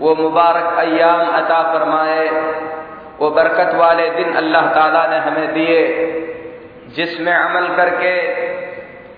वो 0.00 0.14
मुबारक 0.16 0.78
अयाम 0.78 1.20
अता 1.32 1.62
फरमाए, 1.72 2.24
वो 3.18 3.30
बरकत 3.32 3.74
वाले 3.74 4.08
दिन 4.10 4.34
अल्लाह 4.36 4.66
ताला 4.74 5.06
ने 5.06 5.18
हमें 5.20 5.52
दिए, 5.54 5.82
जिसमें 6.96 7.32
अमल 7.34 7.66
करके 7.76 8.14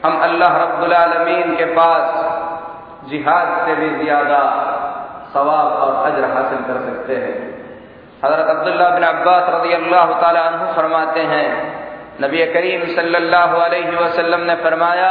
हम 0.02 0.20
अल्लाह 0.22 0.56
रब्बुलमीन 0.56 1.56
के 1.56 1.64
पास 1.74 3.08
जिहाद 3.10 3.48
से 3.66 3.74
भी 3.76 3.88
ज़्यादा 3.96 4.40
सवाब 5.34 5.72
और 5.78 5.94
अजर 6.06 6.24
हासिल 6.30 6.60
कर 6.66 6.78
सकते 6.84 7.16
हैं। 7.16 7.34
हज़रत 8.22 8.48
अब्दुल्ला 8.50 8.88
बिन 8.90 9.04
अब्बास 9.04 9.48
रज़ी 9.54 9.72
अल्लाह 9.74 10.06
तु 10.52 10.66
फरमाते 10.76 11.22
हैं, 11.32 11.48
नबी 12.20 12.44
करीम 12.52 12.84
सल्लल्लाहु 12.94 13.56
अलैहि 13.60 13.96
वसल्लम 13.96 14.40
ने 14.42 14.54
फरमाया 14.62 15.10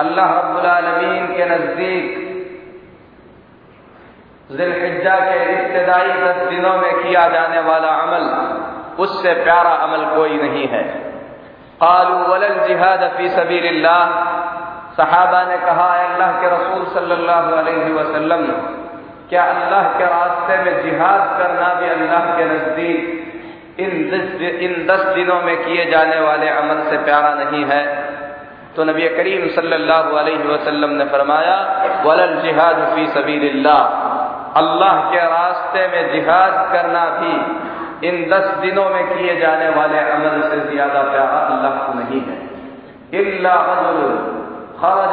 अल्लाह 0.00 0.30
रबालमीन 0.44 1.26
के 1.36 1.44
नज़दीक 1.52 2.04
जिलहिजा 4.56 5.16
के 5.26 5.36
इब्तदाई 5.52 6.12
दस 6.22 6.38
दिनों 6.50 6.76
में 6.82 6.92
किया 7.02 7.26
जाने 7.34 7.60
वाला 7.68 7.90
अमल 8.04 8.24
उससे 9.04 9.34
प्यारा 9.44 9.74
अमल 9.86 10.04
कोई 10.14 10.40
नहीं 10.42 10.66
है 10.74 10.82
आलू 11.88 12.16
वलन 12.32 12.58
जिहाद 12.66 13.02
फ़ी 13.16 13.28
सबीर 13.36 13.68
सहाबा 14.96 15.42
ने 15.50 15.56
कहा 15.66 15.88
अल्लाह 16.06 16.32
के 16.40 16.48
रसूल 16.54 16.82
सल्लल्लाहु 16.94 17.54
अलैहि 17.60 17.92
वसल्लम 17.92 18.42
क्या 19.32 19.42
अल्लाह 19.50 19.86
के 19.98 20.04
रास्ते 20.04 20.56
में 20.64 20.82
जिहाद 20.82 21.20
करना 21.36 21.68
भी 21.74 21.86
अल्लाह 21.88 22.24
के 22.36 22.44
नज़दीक 22.44 23.80
इन 23.80 23.92
दस 24.10 24.42
इन 24.66 24.74
दस 24.86 25.04
दिनों 25.14 25.40
में 25.42 25.56
किए 25.64 25.84
जाने 25.90 26.18
वाले 26.20 26.48
अमल 26.48 26.82
से 26.90 26.98
प्यारा 26.98 27.30
नहीं 27.34 27.64
है? 27.64 27.80
तो 28.76 28.84
नबी 28.84 29.08
करीम 29.08 29.48
सल्लल्लाहु 29.54 30.16
अलैहि 30.16 30.48
वसल्लम 30.50 30.90
ने 30.90 31.04
फरमाया, 31.04 31.56
वलल 32.04 32.36
जिहाद 32.42 32.84
फ़ी 32.92 33.06
सबीलिल्लाह। 33.06 33.80
अल्लाह 34.60 35.00
के 35.10 35.24
रास्ते 35.30 35.88
में 35.88 36.12
जिहाद 36.12 36.60
करना 36.72 37.08
भी 37.18 37.34
इन 38.08 38.22
दस 38.30 38.54
दिनों 38.60 38.88
में 38.90 39.04
किए 39.08 39.40
जाने 39.40 39.68
वाले 39.70 40.06
अमल 40.12 40.40
से 40.50 40.62
ज़्यादा 40.70 41.02
प्यारा 41.10 41.44
अल्लाह 41.50 41.84
को 41.84 41.98
नहीं 41.98 42.24
है। 42.28 42.40
इल्ला 43.20 43.58
खरज 44.80 45.12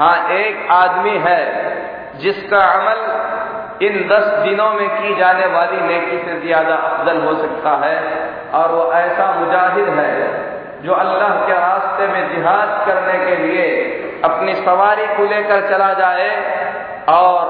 हाँ 0.00 0.16
एक 0.32 0.70
आदमी 0.72 1.16
है 1.22 1.40
जिसका 2.20 2.58
अमल 2.74 3.00
इन 3.86 3.96
दस 4.08 4.26
दिनों 4.44 4.68
में 4.74 4.88
की 4.90 5.14
जाने 5.16 5.46
वाली 5.48 5.80
नेकी 5.82 6.18
से 6.20 6.38
ज़्यादा 6.40 6.74
अफजल 6.86 7.20
हो 7.22 7.34
सकता 7.36 7.74
है, 7.82 7.98
और 8.52 8.72
वो 8.72 8.84
ऐसा 8.94 9.26
मुजाहिद 9.34 9.88
है 9.98 10.12
जो 10.82 10.92
अल्लाह 10.94 11.36
के 11.46 11.52
रास्ते 11.54 12.06
में 12.08 12.34
जिहाद 12.34 12.72
करने 12.86 13.18
के 13.24 13.36
लिए 13.36 13.66
अपनी 14.24 14.54
सवारी 14.56 15.06
को 15.16 15.24
लेकर 15.26 15.68
चला 15.68 15.92
जाए 15.94 16.30
और 17.08 17.40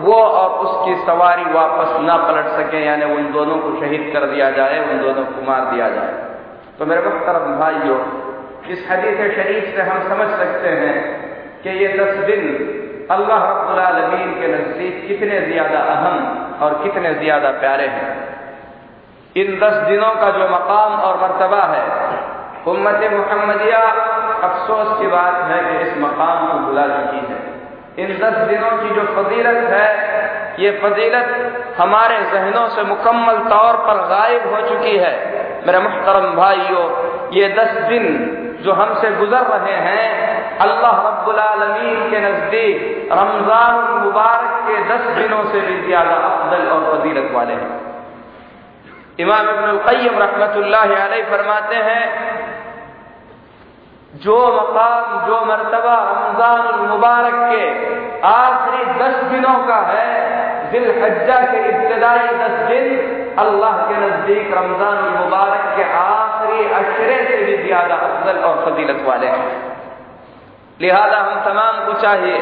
वो 0.00 0.14
और 0.14 0.50
उसकी 0.66 0.94
सवारी 1.04 1.44
वापस 1.52 2.00
ना 2.02 2.16
पलट 2.18 2.48
सके, 2.56 2.84
यानी 2.84 3.04
उन 3.14 3.32
दोनों 3.32 3.58
को 3.58 3.74
शहीद 3.80 4.10
कर 4.12 4.26
दिया 4.26 4.50
जाए, 4.50 4.78
उन 4.82 5.00
दोनों 5.00 5.24
को 5.26 5.46
मार 5.46 5.70
दिया 5.72 5.88
जाए। 5.90 6.12
तो 6.78 6.86
मेरे 6.86 7.00
वक्त 7.02 7.26
भाई 7.60 7.74
जो 7.86 7.96
इस 8.70 8.86
हदीस 8.90 9.18
शरीफ 9.36 9.76
से 9.76 9.82
हम 9.82 10.08
समझ 10.08 10.28
सकते 10.38 10.68
हैं 10.80 10.94
कि 11.66 11.72
ये 11.74 11.86
दस 11.98 12.18
दिन 12.26 12.42
अल्लाह 13.10 13.44
रबीन 13.96 14.32
के 14.40 14.48
नज़दीक 14.48 15.06
कितने 15.08 15.40
ज़्यादा 15.42 15.78
अहम 15.92 16.18
और 16.62 16.74
कितने 16.82 17.14
ज़्यादा 17.14 17.50
प्यारे 17.60 17.86
हैं। 17.86 18.10
इन 19.36 19.58
दस 19.60 19.74
दिनों 19.88 20.10
का 20.14 20.30
जो 20.30 20.48
मकाम 20.48 20.92
और 21.00 21.16
मरतबा 21.22 21.62
है, 21.64 21.82
उम्मत 22.66 23.02
महमदिया 23.12 23.80
अफसोस 24.42 24.94
की 25.00 25.06
बात 25.06 25.42
है 25.50 25.58
कि 25.64 25.74
इस 25.80 25.98
मकाम 25.98 26.46
को 26.46 26.58
भुला 26.60 26.86
चुकी 26.86 27.20
है। 27.26 27.38
इन 27.98 28.16
दस 28.18 28.38
दिनों 28.48 28.70
की 28.78 28.94
जो 28.94 29.04
फजीलत 29.12 29.60
है, 29.72 29.90
ये 30.60 30.70
फजीलत 30.80 31.28
हमारे 31.78 32.18
जहनों 32.32 32.66
से 32.68 32.82
मुकम्मल 32.84 33.38
तौर 33.50 33.76
पर 33.86 34.06
गायब 34.08 34.48
हो 34.54 34.60
चुकी 34.68 34.96
है। 34.98 35.14
मेरे 35.66 35.78
मुख्तरम 35.80 36.34
भाइयों, 36.36 36.88
ये 37.32 37.48
दस 37.54 37.78
दिन 37.88 38.04
जो 38.62 38.72
हमसे 38.72 39.10
गुजर 39.16 39.42
रहे 39.48 39.76
हैं, 39.84 40.04
अल्लाह 40.60 41.00
रब्बुल 41.06 41.38
आलमीन 41.40 41.98
के 42.10 42.20
नज़दीक 42.20 42.76
रमज़ान 43.12 43.74
मुबारक 44.04 44.54
के 44.66 44.76
दस 44.84 45.02
दिनों 45.16 45.42
से 45.46 45.60
भी 45.62 45.76
ज़्यादा 45.82 46.14
अफजल 46.28 46.68
और 46.68 46.84
फजीलत 46.92 47.30
वाले 47.32 47.54
हैं। 47.54 47.74
इमाम 49.18 49.48
इब्न 49.50 49.76
कैम 49.84 50.18
रहमतुल्लाह 50.18 50.86
फरमाते 51.30 51.76
हैं, 51.84 52.04
जो 54.14 54.36
मकाम, 54.52 55.26
जो 55.26 55.44
मरतबा 55.46 55.96
रमज़ान 56.06 56.88
मुबारक 56.88 57.36
के 57.50 57.64
आखिरी 58.26 58.84
दस 59.00 59.22
दिनों 59.30 59.58
का 59.66 59.80
है 59.88 60.10
दिल 60.72 60.90
हज्जा 61.02 61.40
के 61.44 61.58
इब्तदाई 61.68 62.28
दस 62.38 62.54
दिन 62.68 62.86
अल्लाह 63.38 63.78
के 63.88 63.96
नज़दीक 63.96 64.52
रमज़ान 64.54 65.00
मुबारक 65.14 65.64
के 65.76 65.84
आखिरी 65.96 66.68
अशरे 66.74 67.16
से 67.24 67.36
भी 67.44 67.56
ज़्यादा 67.64 67.94
अफजल 68.06 68.38
और 68.48 68.64
फजीलत 68.64 69.02
वाले 69.06 69.26
हैं। 69.28 69.48
लिहाजा 70.80 71.18
हम 71.20 71.40
तमाम 71.44 71.84
को 71.86 71.92
चाहिए 72.00 72.38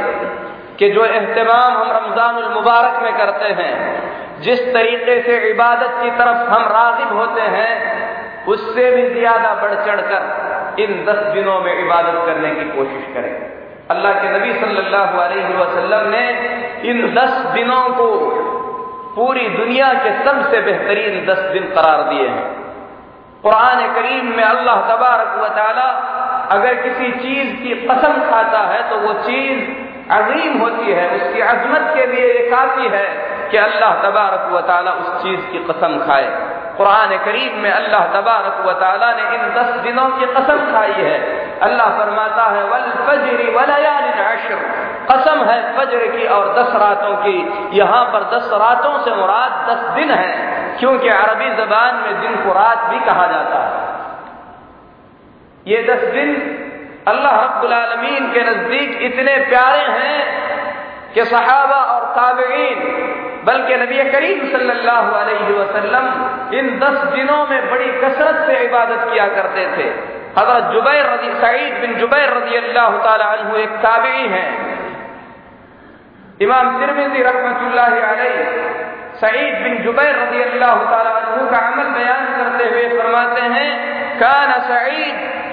कि 0.79 0.89
जो 0.91 1.03
अहतमाम 1.03 1.73
हम 1.75 1.91
रमज़ान 1.93 2.39
मुबारक 2.53 3.03
में 3.03 3.17
करते 3.19 3.49
हैं, 3.59 3.75
जिस 4.43 4.63
तरीके 4.75 5.21
से 5.23 5.37
इबादत 5.51 5.99
की 6.03 6.11
तरफ़ 6.19 6.49
हम 6.53 6.65
राजिब 6.73 7.17
होते 7.19 7.49
हैं, 7.57 7.73
उससे 8.49 8.91
भी 8.91 9.05
ज़्यादा 9.11 9.53
बढ़ 9.61 9.75
चढ़ 9.85 10.01
कर 10.09 10.83
इन 10.83 11.05
दस 11.05 11.21
दिनों 11.35 11.61
में 11.61 11.75
इबादत 11.75 12.25
करने 12.27 12.51
की 12.55 12.65
कोशिश 12.71 13.05
करें। 13.15 13.33
अल्लाह 13.91 14.13
के 14.15 14.29
नबी 14.31 14.53
सल्लल्लाहु 14.61 15.21
अलैहि 15.21 15.55
वसल्लम 15.57 16.09
ने 16.11 16.25
इन 16.91 17.15
दस 17.15 17.35
दिनों 17.55 17.85
को 17.97 18.09
पूरी 19.15 19.49
दुनिया 19.49 19.93
के 19.95 20.11
सबसे 20.25 20.61
बेहतरीन 20.61 21.25
दस 21.27 21.41
दिन 21.53 21.65
करार 21.75 22.03
दिए 22.03 22.29
हैं। 22.29 22.45
कुरान 23.43 23.81
करीम 23.95 24.31
में 24.37 24.45
अल्लाह 24.45 24.81
तबारक 24.89 25.37
व 25.39 25.49
अगर 26.51 26.75
किसी 26.83 27.11
चीज़ 27.19 27.53
की 27.63 27.75
कसम 27.87 28.19
खाता 28.31 28.59
है 28.73 28.81
तो 28.91 28.97
वो 28.99 29.13
चीज़ 29.21 29.61
अजीम 30.13 30.59
होती 30.59 30.93
है, 30.93 31.05
उसकी 31.11 31.41
अजमत 31.43 31.85
के 31.95 32.07
लिए 32.07 32.27
ये 32.29 32.43
काफ़ी 32.51 32.89
है 32.89 33.07
कि 33.51 33.57
अल्लाह 33.57 33.95
तबारक 34.03 34.49
व 34.53 34.61
ताली 34.61 34.91
उस 35.03 35.23
चीज़ 35.23 35.47
की 35.53 35.59
कसम 35.65 35.99
खाए। 36.07 36.27
कुरान 36.77 37.17
करीम 37.25 37.59
में 37.59 37.71
अल्लाह 37.71 38.05
तबारक 38.15 38.57
व 38.67 38.75
ने 39.17 39.25
इन 39.37 39.43
दस 39.55 39.71
दिनों 39.83 40.09
की 40.11 40.27
कसम 40.35 40.65
खाई 40.73 40.93
है। 40.99 41.19
अल्लाह 41.61 41.89
फरमाता 41.99 42.45
है, 42.51 42.65
वल 42.65 42.91
फजरी 43.07 43.51
वलयाल 43.57 44.11
अशर। 44.25 44.61
कसम 45.07 45.43
है 45.45 45.59
फजर 45.77 46.07
की 46.09 46.27
और 46.29 46.45
दस 46.55 46.75
रातों 46.83 47.15
की। 47.19 47.79
यहाँ 47.79 48.05
पर 48.13 48.23
दस 48.31 48.51
रातों 48.61 48.93
से 49.05 49.15
मुराद 49.17 49.53
दस 49.69 49.83
दिन 49.97 50.11
है, 50.13 50.31
क्योंकि 50.79 51.09
अरबी 51.11 51.51
जबान 51.57 51.95
में 51.97 52.21
दिन 52.21 52.37
को 52.45 52.53
रात 52.55 52.87
भी 52.91 53.01
कहा 53.07 53.27
जाता 53.27 53.59
है। 53.65 53.73
ये 55.67 55.83
दस 55.85 56.03
दिन 56.15 56.31
अल्लाह 57.09 57.35
रब्बुल 57.37 57.75
के 58.33 58.43
नज़दीक 58.45 59.03
इतने 59.03 59.37
प्यारे 59.47 59.85
हैं 59.91 60.19
कि 61.15 61.25
सहाबा 61.27 61.81
और 61.89 62.05
ताबीन, 62.15 62.79
बल्कि 63.45 63.77
नबी 63.77 63.99
करीम 64.11 64.47
सल्लल्लाहु 64.49 65.11
अलैहि 65.15 65.53
वसल्लम 65.55 66.07
इन 66.59 66.79
दस 66.79 66.99
दिनों 67.13 67.41
में 67.47 67.71
बड़ी 67.71 67.91
कसरत 68.01 68.47
से 68.47 68.55
इबादत 68.65 69.09
किया 69.11 69.27
करते 69.31 69.67
थे। 69.77 69.89
हज़रत 70.39 70.73
जुबैर 70.73 71.07
सईद 71.43 71.75
बिन 71.81 71.95
जुबैर 71.97 72.33
रज़ी 72.33 72.57
अल्लाह 72.59 72.89
तु 73.43 73.57
एक 73.59 73.77
ताबी 73.83 74.29
हैं। 74.29 74.49
इमाम 76.46 76.68
तिरमिजी 76.80 77.24
रहमतुल्लाह 77.24 77.96
अलैहि 78.10 78.44
सईद 79.22 79.56
बिन 79.64 79.82
जुबैर 79.84 80.14
रजी 80.18 80.42
अल्लाह 80.44 80.76
तु 81.32 81.48
का 81.54 81.60
अमल 81.70 81.90
बयान 81.96 82.26
करते 82.38 82.70
हुए 82.70 82.86
फरमाते 82.94 83.42
हैं 83.56 83.72
कान 84.22 84.54
सईद 84.72 85.28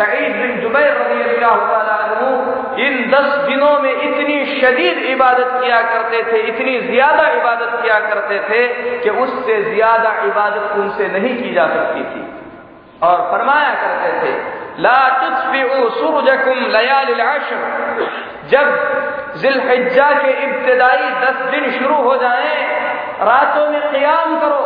सईद 0.00 0.36
बिन 0.40 0.52
जुबैर 0.60 0.92
रजी 1.00 1.22
अल्लाह 1.24 1.56
इन 2.84 2.94
दस 3.10 3.30
दिनों 3.46 3.72
में 3.80 3.92
इतनी 3.92 4.36
शदीद 4.60 4.98
इबादत 5.14 5.50
किया 5.62 5.80
करते 5.92 6.22
थे 6.28 6.38
इतनी 6.50 6.78
ज्यादा 6.86 7.26
इबादत 7.40 7.72
किया 7.82 7.98
करते 8.10 8.38
थे 8.48 8.60
कि 9.02 9.10
उससे 9.24 9.56
ज्यादा 9.74 10.12
इबादत 10.28 10.76
उनसे 10.82 11.08
नहीं 11.16 11.34
की 11.42 11.52
जा 11.54 11.66
सकती 11.74 12.04
थी 12.12 12.22
और 13.03 13.17
फरमाया 13.31 13.73
करते 13.75 14.11
थे 14.21 14.33
जब 18.49 18.67
जिलहिज्जा 19.41 20.09
के 20.13 20.31
इब्तदाई 20.43 21.09
दस 21.21 21.37
दिन 21.51 21.63
शुरू 21.71 21.95
हो 21.95 22.15
जाएँ, 22.17 22.51
रातों 23.21 23.65
में 23.69 23.81
क्याम 23.91 24.35
करो 24.39 24.61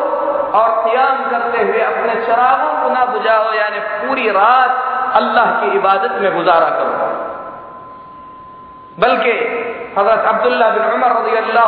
और 0.59 0.69
क्याम 0.83 1.17
करते 1.29 1.63
हुए 1.63 1.81
अपने 1.81 2.13
शराबों 2.25 2.73
को 2.83 2.89
ना 2.89 3.05
बुझाओ, 3.05 3.53
यानी 3.53 3.79
पूरी 3.79 4.29
रात 4.29 4.71
अल्लाह 5.15 5.51
की 5.61 5.67
इबादत 5.77 6.13
में 6.21 6.31
गुजारा 6.35 6.69
करो। 6.69 6.93
बल्कि 8.97 9.33
हज़रत 9.97 10.25
अब्दुल्ला 10.27 10.69
बिन 10.69 10.83
उमर 10.93 11.11
रज़ी 11.17 11.37
अल्लाह 11.37 11.67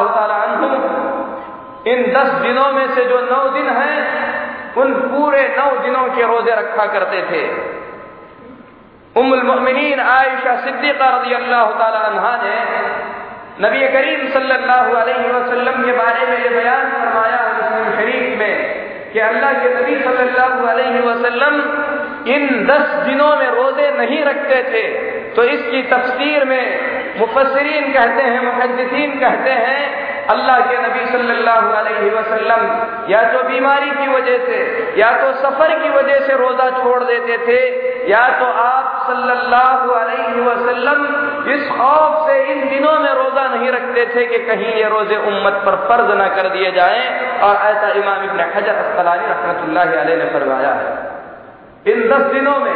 इन 1.91 1.99
दस 2.13 2.29
दिनों 2.41 2.71
में 2.71 2.87
से 2.95 3.05
जो 3.05 3.19
नौ 3.21 3.43
दिन 3.49 3.69
हैं 3.69 3.97
उन 4.77 4.93
पूरे 4.93 5.41
नौ 5.57 5.69
दिनों 5.77 6.07
के 6.07 6.27
रोज़े 6.27 6.55
रखा 6.55 6.85
करते 6.85 7.21
थे। 7.21 7.41
उमुलमिन 9.15 9.99
आयशा 9.99 10.55
सिद्दीका 10.57 11.07
रज़ी 11.09 11.33
अल्लाह 11.33 11.65
तहा 11.79 12.35
ने 12.43 12.57
नबी 13.61 13.87
करीम 13.87 14.21
सल्लल्लाहु 14.29 14.93
अलैहि 14.95 15.31
वसल्लम 15.31 15.83
के 15.85 15.91
बारे 15.91 16.27
में 16.27 16.37
ये 16.43 16.49
बयान 16.49 16.85
फरमाया 16.91 17.41
मुस्लिम 17.47 17.89
शरीफ 17.97 18.37
में 18.39 18.55
कि 19.13 19.19
अल्लाह 19.19 19.53
के 19.53 19.73
नबी 19.73 19.95
सल्लल्लाहु 20.03 20.67
अलैहि 20.67 21.01
वसल्लम 21.07 21.55
इन 22.27 22.65
दस 22.65 22.93
दिनों 23.05 23.35
में 23.37 23.49
रोज़े 23.49 23.91
नहीं 23.97 24.23
रखते 24.25 24.63
थे। 24.63 24.85
तो 25.35 25.43
इसकी 25.43 25.81
तफसीर 25.91 26.45
में 26.45 26.65
मुफसरीन 27.19 27.91
कहते 27.93 28.23
हैं 28.23 28.41
मुहदसिन 28.45 29.19
कहते 29.19 29.51
हैं 29.51 29.83
अल्लाह 30.29 30.59
के 30.61 30.77
नबी 30.77 31.05
सल्लल्लाहु 31.11 31.69
अलैहि 31.75 32.09
वसल्लम 32.09 32.61
या 33.09 33.21
तो 33.31 33.43
बीमारी 33.43 33.89
की 33.91 34.07
वजह 34.07 34.45
से, 34.45 34.59
या 34.97 35.11
तो 35.21 35.31
सफ़र 35.39 35.73
की 35.79 35.89
वजह 35.89 36.19
से 36.27 36.35
रोजा 36.37 36.69
छोड़ 36.77 37.03
देते 37.03 37.37
थे, 37.47 37.59
या 38.09 38.21
तो 38.39 38.45
आप 38.63 39.03
सल्लल्लाहु 39.07 39.89
अलैहि 39.93 40.41
वसल्लम 40.41 40.99
इस 41.51 41.69
खौफ 41.71 42.27
से 42.27 42.35
इन 42.51 42.67
दिनों 42.69 42.93
में 42.99 43.11
रोजा 43.13 43.47
नहीं 43.47 43.71
रखते 43.71 44.05
थे 44.15 44.25
कि 44.27 44.37
कहीं 44.45 44.73
ये 44.73 44.89
रोज़े 44.89 45.17
उम्मत 45.31 45.61
पर 45.65 45.75
फ़र्ज़ 45.87 46.11
न 46.17 46.27
कर 46.35 46.49
दिए 46.49 46.71
जाएँ। 46.71 47.03
और 47.41 47.55
ऐसा 47.69 47.89
इमाम 47.99 48.23
इब्न 48.25 48.45
हजर 48.55 48.75
अस्कलानी 48.75 49.25
रहमतुल्लाह 49.25 49.93
अलैहि 49.95 50.17
ने 50.17 50.29
फरमाया 50.33 50.73
है। 50.75 50.89
इन 51.85 52.07
दस 52.09 52.31
दिनों 52.33 52.57
में 52.59 52.75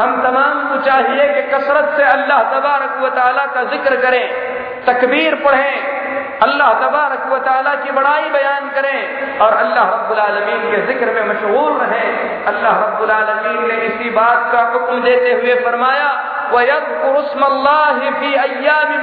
हम 0.00 0.12
तमाम 0.22 0.60
को 0.68 0.76
चाहिए 0.84 1.24
कि 1.34 1.42
कसरत 1.50 1.96
से 1.96 2.04
अल्लाह 2.08 2.42
तबारक 2.52 3.00
व 3.00 3.08
का 3.54 3.62
ज़िक्र 3.64 3.96
करें, 4.02 4.26
तकबीर 4.86 5.34
पढ़ें 5.44 5.89
अल्लाह 6.42 6.72
तबारक 6.74 7.24
की 7.76 7.90
बड़ाई 7.92 8.28
बयान 8.30 8.68
करें 8.70 9.38
और 9.38 9.54
अल्लाह 9.54 9.88
रब्बुल 9.88 10.20
के 10.66 10.78
ज़िक्र 10.86 11.14
में 11.14 11.24
मशहूर 11.28 11.72
रहें। 11.82 12.44
अल्लाह 12.44 12.78
रब्बुल 12.78 13.10
आलमीन 13.10 13.66
ने 13.68 13.76
इसी 13.86 14.10
बात 14.10 14.52
का 14.52 14.62
हुक्म 14.72 15.00
देते 15.02 15.32
हुए 15.32 15.54
फरमाया 15.64 16.08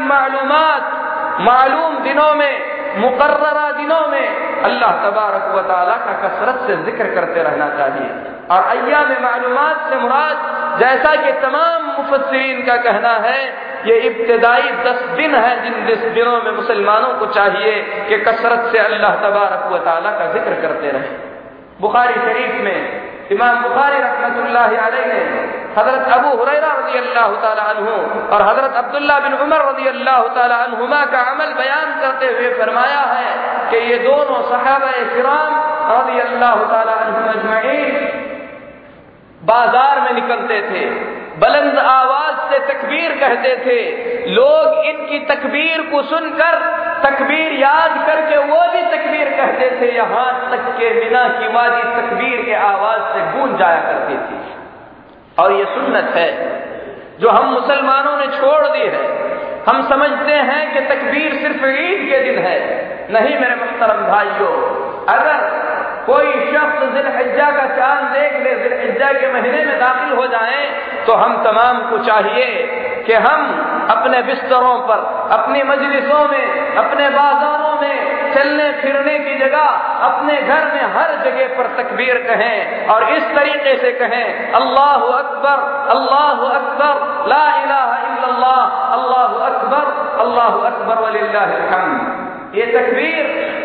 मालूमात। 0.08 0.96
मालूम 1.42 2.00
दिनों 2.04 2.34
में 2.36 2.54
मुकर्रा 2.98 3.72
दिनों 3.74 4.02
में 4.08 4.64
अल्लाह 4.64 4.92
तबारक 5.04 5.46
व 5.56 5.62
का 6.06 6.14
कसरत 6.24 6.68
से 6.68 6.76
ज़िक्र 6.86 7.14
करते 7.16 7.44
रहना 7.44 7.70
चाहिए। 7.78 8.37
और 8.52 8.64
अय्या 8.66 9.00
में 9.06 9.20
मालूम 9.22 9.58
से 9.86 9.98
मुराद, 10.00 10.38
जैसा 10.80 11.16
कि 11.16 11.32
तमाम 11.42 11.86
मुफसरीन 11.88 12.62
का 12.66 12.76
कहना 12.84 13.14
है, 13.24 13.40
ये 13.88 13.96
इब्तदाई 14.08 14.70
दस 14.84 15.02
दिन 15.18 15.36
है 15.36 15.52
जिन 15.64 15.76
दस 15.88 16.06
दिनों 16.14 16.38
में 16.44 16.52
मुसलमानों 16.54 17.14
को 17.20 17.26
चाहिए 17.34 17.74
कि 18.10 18.18
कसरत 18.24 18.72
से 18.72 18.80
अल्लाह 18.80 19.16
तबारक 19.24 19.68
व 19.72 19.78
ताला 19.86 20.12
का 20.20 20.32
ज़िक्र 20.34 20.62
करते 20.62 20.92
रहे। 20.92 21.10
बुखारी 21.82 22.14
शरीफ 22.16 22.62
में, 22.64 22.78
इमाम 23.32 23.62
बुखारी 23.64 23.98
रहमतुल्लाह 23.98 24.68
ने 24.68 25.20
हज़रत 25.78 26.08
अबू 26.12 26.30
हुरैरा 26.38 26.72
रज़ी 26.74 26.98
अल्लाह 26.98 27.28
तु 27.80 27.96
और 28.36 28.42
हज़रत 28.42 28.78
अब्दुल्ला 28.78 29.18
बिन 29.20 29.34
उमर 29.40 29.66
रज़ी 29.66 29.88
अल्लाह 29.88 30.22
तुमा 30.70 31.02
का 31.12 31.20
अमल 31.32 31.52
बयान 31.58 31.92
करते 32.02 32.32
हुए 32.38 32.54
फरमाया 32.60 33.02
है 33.12 33.28
कि 33.72 33.84
ये 33.90 33.98
दोनों 34.06 34.40
सहाबा 34.50 34.92
किराम 35.12 35.52
रज़ी 35.92 36.20
अल्लाह 36.22 36.56
तजमैन 36.72 38.27
बाज़ार 39.42 40.00
में 40.02 40.14
निकलते 40.14 40.62
थे, 40.62 40.86
बुलंद 41.40 41.78
आवाज़ 41.80 42.38
से 42.50 42.60
तकबीर 42.68 43.12
कहते 43.20 43.56
थे। 43.58 43.80
लोग 44.32 44.86
इनकी 44.86 45.20
तकबीर 45.26 45.82
को 45.92 46.02
सुनकर, 46.04 46.56
तकबीर 47.04 47.52
याद 47.54 48.06
करके 48.08 48.38
वो 48.44 48.62
भी 48.72 48.82
तकबीर 48.92 49.30
कहते 49.32 49.70
थे, 49.82 49.92
यहाँ 49.96 50.32
तक 50.52 50.72
के 50.80 50.90
बिना 50.94 51.24
की 51.30 51.54
वादी 51.54 51.84
तकबीर 51.94 52.42
के 52.46 52.54
आवाज़ 52.64 53.02
से 53.14 53.20
गूंज 53.32 53.58
जाया 53.60 53.82
करती 53.82 54.18
थी। 54.18 54.40
और 55.38 55.52
ये 55.52 55.66
सुन्नत 55.68 56.12
है, 56.16 56.30
जो 57.20 57.30
हम 57.30 57.46
मुसलमानों 57.50 58.18
ने 58.18 58.28
छोड़ 58.38 58.68
दी 58.68 58.88
है। 58.88 59.06
हम 59.68 59.88
समझते 59.90 60.34
हैं 60.50 60.74
कि 60.74 60.80
तकबीर 60.90 61.34
सिर्फ़ 61.36 61.66
ईद 61.68 62.10
के 62.10 62.24
दिन 62.24 62.38
है, 62.40 62.60
नहीं 63.12 63.40
मेरे 63.40 63.56
मुख्तरम 63.56 64.06
भाइयों, 64.08 64.52
अगर 65.10 65.77
कोई 66.08 66.28
शख्स 66.52 66.84
जिलहिज्जा 66.92 67.50
का 67.52 67.66
चाँद 67.78 68.04
देख 68.12 68.36
ले, 68.44 68.52
जिलहिज्जा 68.64 69.12
के 69.14 69.32
महीने 69.34 69.64
में 69.66 69.80
दाखिल 69.80 70.14
हो 70.18 70.28
जाए 70.28 70.62
तो 71.08 71.14
हम 71.14 71.36
तमाम 71.44 71.80
को 71.90 71.98
चाहिए 72.06 72.46
कि 73.08 73.14
हम 73.26 73.42
अपने 73.90 74.22
बिस्तरों 74.24 74.78
पर, 74.88 75.04
अपनी 75.32 75.64
मजलिसों 75.64 76.24
में, 76.30 76.76
अपने 76.78 77.10
बाजारों 77.10 77.76
में 77.82 78.34
चलने 78.34 78.72
फिरने 78.82 79.18
की 79.20 79.38
जगह, 79.40 79.68
अपने 80.08 80.42
घर 80.42 80.66
में 80.74 80.84
हर 80.96 81.14
जगह 81.26 81.54
पर 81.58 81.68
तकबीर 81.78 82.18
कहें 82.28 82.88
और 82.96 83.04
इस 83.12 83.24
तरीके 83.36 83.76
से 83.78 83.92
कहें, 84.00 84.52
अल्लाह 84.54 85.06
अकबर 85.20 85.64
अल्लाह 85.96 86.44
अकबर, 86.50 87.06
ला 87.30 87.46
इलाहा 87.64 87.98
अल्लाह 88.98 89.46
अकबर 89.46 89.86
अल्लाह 90.26 90.60
अकबर 90.72 91.02
वलिल्लाह 91.02 91.56
ये 92.56 92.66
तकबीर 92.74 93.57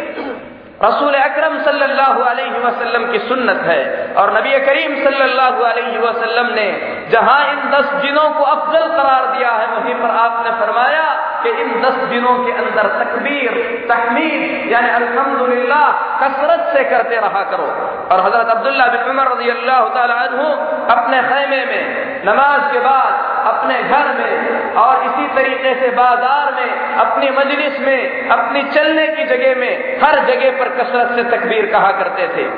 रसूल 0.85 1.15
अकरम 1.15 1.59
सल्लल्लाहु 1.65 3.11
की 3.12 3.19
सुन्नत 3.27 3.61
है। 3.65 3.83
और 4.19 4.33
नबी 4.37 4.53
करीम 4.61 4.95
सल्लल्लाहु 5.05 6.47
ने 6.53 6.69
जहाँ 7.11 7.41
इन 7.51 7.61
दस 7.71 7.93
दिनों 8.03 8.29
को 8.31 8.45
अफजल 8.47 8.87
करार 8.97 9.27
दिया 9.37 9.51
है, 9.53 9.67
वहीं 9.69 9.95
पर 9.95 10.11
आपने 10.19 10.51
फरमाया 10.61 11.07
कि 11.43 11.51
इन 11.62 11.71
दस 11.83 11.97
दिनों 12.11 12.35
के 12.45 12.53
अंदर 12.62 12.89
तकबीर, 12.99 13.53
तहमीद, 13.89 14.73
यानी 14.73 14.91
अल्हम्दुलिल्लाह 14.91 15.87
कसरत 16.23 16.69
से 16.73 16.85
करते 16.91 17.17
रहा 17.19 17.43
करो। 17.53 17.69
और 18.12 18.21
हज़रत 18.27 18.51
अब्दुल्ला 18.57 18.87
बिन 18.87 19.11
उमर 19.11 19.33
रज़ी 19.33 19.51
अल्लाह 19.51 20.27
तु 20.33 20.47
अपने 20.95 21.23
खैमे 21.23 21.65
में 21.67 21.83
नमाज़ 22.27 22.65
के 22.73 22.81
बाद 22.81 23.22
अपने 23.45 23.83
घर 23.83 24.09
में 24.15 24.75
और 24.75 25.05
इसी 25.05 25.27
तरीके 25.35 25.75
से 25.75 25.89
बाज़ार 25.91 26.53
में, 26.55 26.71
अपनी 26.97 27.31
मजलिस 27.31 27.81
में, 27.81 28.29
अपनी 28.29 28.63
चलने 28.71 29.07
की 29.09 29.25
जगह 29.25 29.61
में, 29.61 30.01
हर 30.05 30.19
जगह 30.25 30.59
पर 30.59 30.69
कसरत 30.77 31.15
से 31.17 31.25
तकबीर 31.37 31.67
कहा 31.67 31.91
करते 31.93 32.29
थे। 32.29 32.49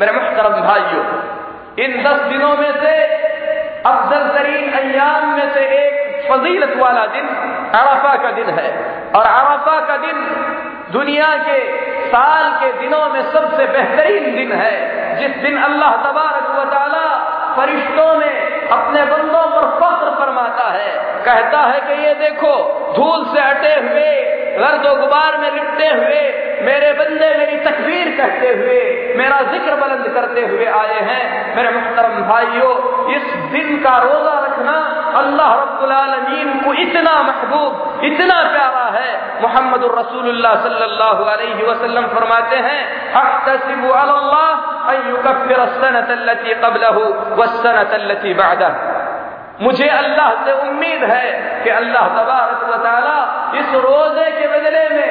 मेरे 0.00 0.12
मुहतरम 0.12 0.60
भाइयों, 0.62 1.04
इन 1.78 2.02
दस 2.04 2.20
दिनों 2.28 2.56
में 2.56 2.72
से 2.72 2.94
अफजल 3.86 4.28
तरीन 4.28 4.72
अयाम 4.72 5.28
में 5.28 5.52
से 5.54 5.64
एक 5.78 6.30
फजीलत 6.30 6.76
वाला 6.76 7.06
दिन 7.06 7.26
अराफा 7.74 8.14
का 8.16 8.30
दिन 8.30 8.48
है। 8.50 8.70
और 9.16 9.24
अराफा 9.24 9.80
का 9.80 9.96
दिन 9.96 10.16
दुनिया 10.92 11.28
के 11.38 11.58
साल 12.06 12.50
के 12.54 12.72
दिनों 12.72 13.04
में 13.08 13.22
सबसे 13.22 13.66
बेहतरीन 13.66 14.34
दिन 14.36 14.52
है। 14.52 14.74
जिस 15.18 15.36
दिन 15.36 15.56
अल्लाह 15.62 15.96
तबारक 16.02 16.48
वाली 16.54 16.76
फरिश्तों 17.56 18.14
में 18.14 18.68
अपने 18.68 19.02
बंदों 19.04 19.44
पर 19.50 19.66
फरमाता 20.36 20.68
है, 20.70 20.90
कहता 21.24 21.60
है 21.60 21.80
कि 21.80 21.94
ये 22.02 22.14
देखो, 22.14 22.54
धूल 22.96 23.24
से 23.34 23.40
हटे 23.40 23.74
हुए, 23.80 24.10
गर्द 24.58 24.84
गुबार 25.00 25.36
में 25.38 25.50
लिपटे 25.52 25.88
हुए, 25.90 26.20
मेरे 26.62 26.92
बंदे 26.92 27.28
मेरी 27.38 27.56
तकबीर 27.64 28.10
कहते 28.16 28.48
हुए, 28.50 28.80
मेरा 29.16 29.40
ज़िक्र 29.52 29.74
बुलंद 29.76 30.06
करते 30.14 30.44
हुए 30.46 30.66
आए 30.74 31.00
हैं। 31.08 31.56
मेरे 31.56 31.70
मुहतरम 31.70 32.22
भाइयों, 32.28 32.72
इस 33.16 33.26
दिन 33.52 33.76
का 33.84 33.96
रोजा 33.98 34.34
रखना 34.40 34.76
अल्लाह 35.18 35.52
रब्बुल 35.54 35.92
को 36.64 36.72
इतना 36.82 37.12
महबूब, 37.22 38.00
इतना 38.04 38.36
प्यारा 38.52 38.86
है। 38.96 39.10
मोहम्मद 39.42 39.84
रसूलुल्लाह 39.98 40.54
फरमाते 42.14 42.56
हैं 42.66 42.80
अहतसिबु 43.14 43.88
अल्लाह 43.94 44.48
सनत 45.80 46.10
अल्लती 46.10 46.54
क़ब्लहु 46.54 47.02
वस्सनत 47.40 47.92
अल्लती 47.92 48.34
बअदह 48.34 48.72
मुझे 49.62 49.88
अल्लाह 49.88 50.30
से 50.44 50.52
उम्मीद 50.62 51.04
है 51.04 51.28
कि 51.64 51.70
अल्लाह 51.70 52.08
तबारक 52.16 53.54
इस 53.54 53.74
रोज़े 53.84 54.30
के 54.30 54.46
बदले 54.48 54.88
में 54.88 55.10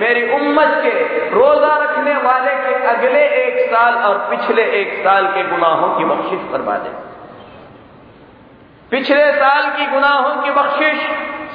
मेरी 0.00 0.22
उम्मत 0.34 0.74
के 0.82 0.90
रोजा 1.30 1.74
रखने 1.76 2.14
वाले 2.24 2.54
के 2.56 2.74
अगले 2.88 3.22
एक 3.38 3.60
साल 3.70 3.94
और 4.08 4.18
पिछले 4.30 4.64
एक 4.80 4.92
साल 5.04 5.26
के 5.26 5.42
गुनाहों 5.42 5.88
की 5.98 6.04
बख्शिश 6.04 6.44
करवा 6.52 6.76
दे। 6.76 6.90
पिछले 8.90 9.24
साल 9.32 9.70
की 9.70 9.86
गुनाहों 9.86 10.34
की 10.42 10.50
बख्शिश 10.50 11.08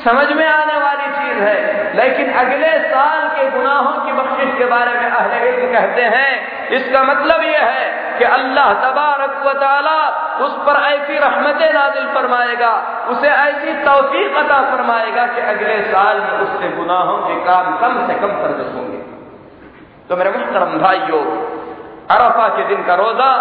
समझ 0.04 0.28
में 0.32 0.46
आने 0.48 0.78
वाली 0.80 1.08
चीज़ 1.12 1.40
है, 1.40 1.60
लेकिन 1.96 2.32
अगले 2.34 2.72
साल 2.90 3.22
के 3.30 3.50
गुनाहों 3.50 3.94
की 4.06 4.12
बख्शिश 4.12 4.58
के 4.58 4.66
बारे 4.66 4.94
में 4.94 5.10
अहले 5.10 5.52
कहते 5.74 6.02
हैं। 6.16 6.70
इसका 6.70 7.04
मतलब 7.04 7.44
यह 7.44 7.66
है 7.68 8.03
कि 8.14 8.26
अल्लाह 8.32 8.74
तबारक 8.82 9.34
वाली 9.46 9.98
उस 10.44 10.54
पर 10.66 10.76
ऐसी 10.84 11.18
रहमतें 11.20 11.74
नाजिल 11.74 12.06
फरमाएगा, 12.14 12.72
उसे 13.10 13.30
ऐसी 13.30 13.74
तोफीक 13.84 14.38
अता 14.38 14.60
फरमाएगा 14.70 15.26
कि 15.28 15.42
अगले 15.50 15.76
साल 15.88 16.20
में 16.22 16.40
उससे 16.40 16.70
गुनाहों 16.78 17.18
के 17.28 17.36
काम 17.46 17.66
कम 17.82 17.94
से 18.08 18.14
कम 18.22 18.32
फ़र्ज़ 18.40 18.62
होंगे 18.76 19.02
तो 20.10 20.16
मेरे 20.18 20.32
मुहतरम 20.32 20.78
भाइयों, 20.80 21.24
अरफा 22.12 22.48
के 22.56 22.64
दिन 22.68 22.84
का 22.86 22.96
रोजा 22.96 23.32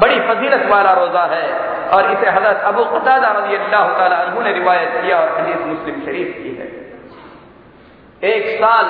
बड़ी 0.00 0.18
फजीलत 0.22 0.66
वाला 0.70 0.92
रोजा 0.94 1.24
है 1.30 1.46
और 1.94 2.10
इसे 2.12 2.30
हज़रत 2.30 2.64
अबू 2.66 2.84
कतादा 2.86 3.28
रज़ी 3.38 3.56
अल्लाह 3.56 3.84
तु 4.26 4.42
ने 4.42 4.52
रिवायत 4.54 4.90
किया 4.96 5.16
और 5.18 5.28
हदीस 5.38 5.60
मुस्लिम 5.66 6.00
शरीफ 6.04 6.34
की 6.38 6.52
है। 6.56 6.66
एक 8.24 8.46
साल, 8.60 8.86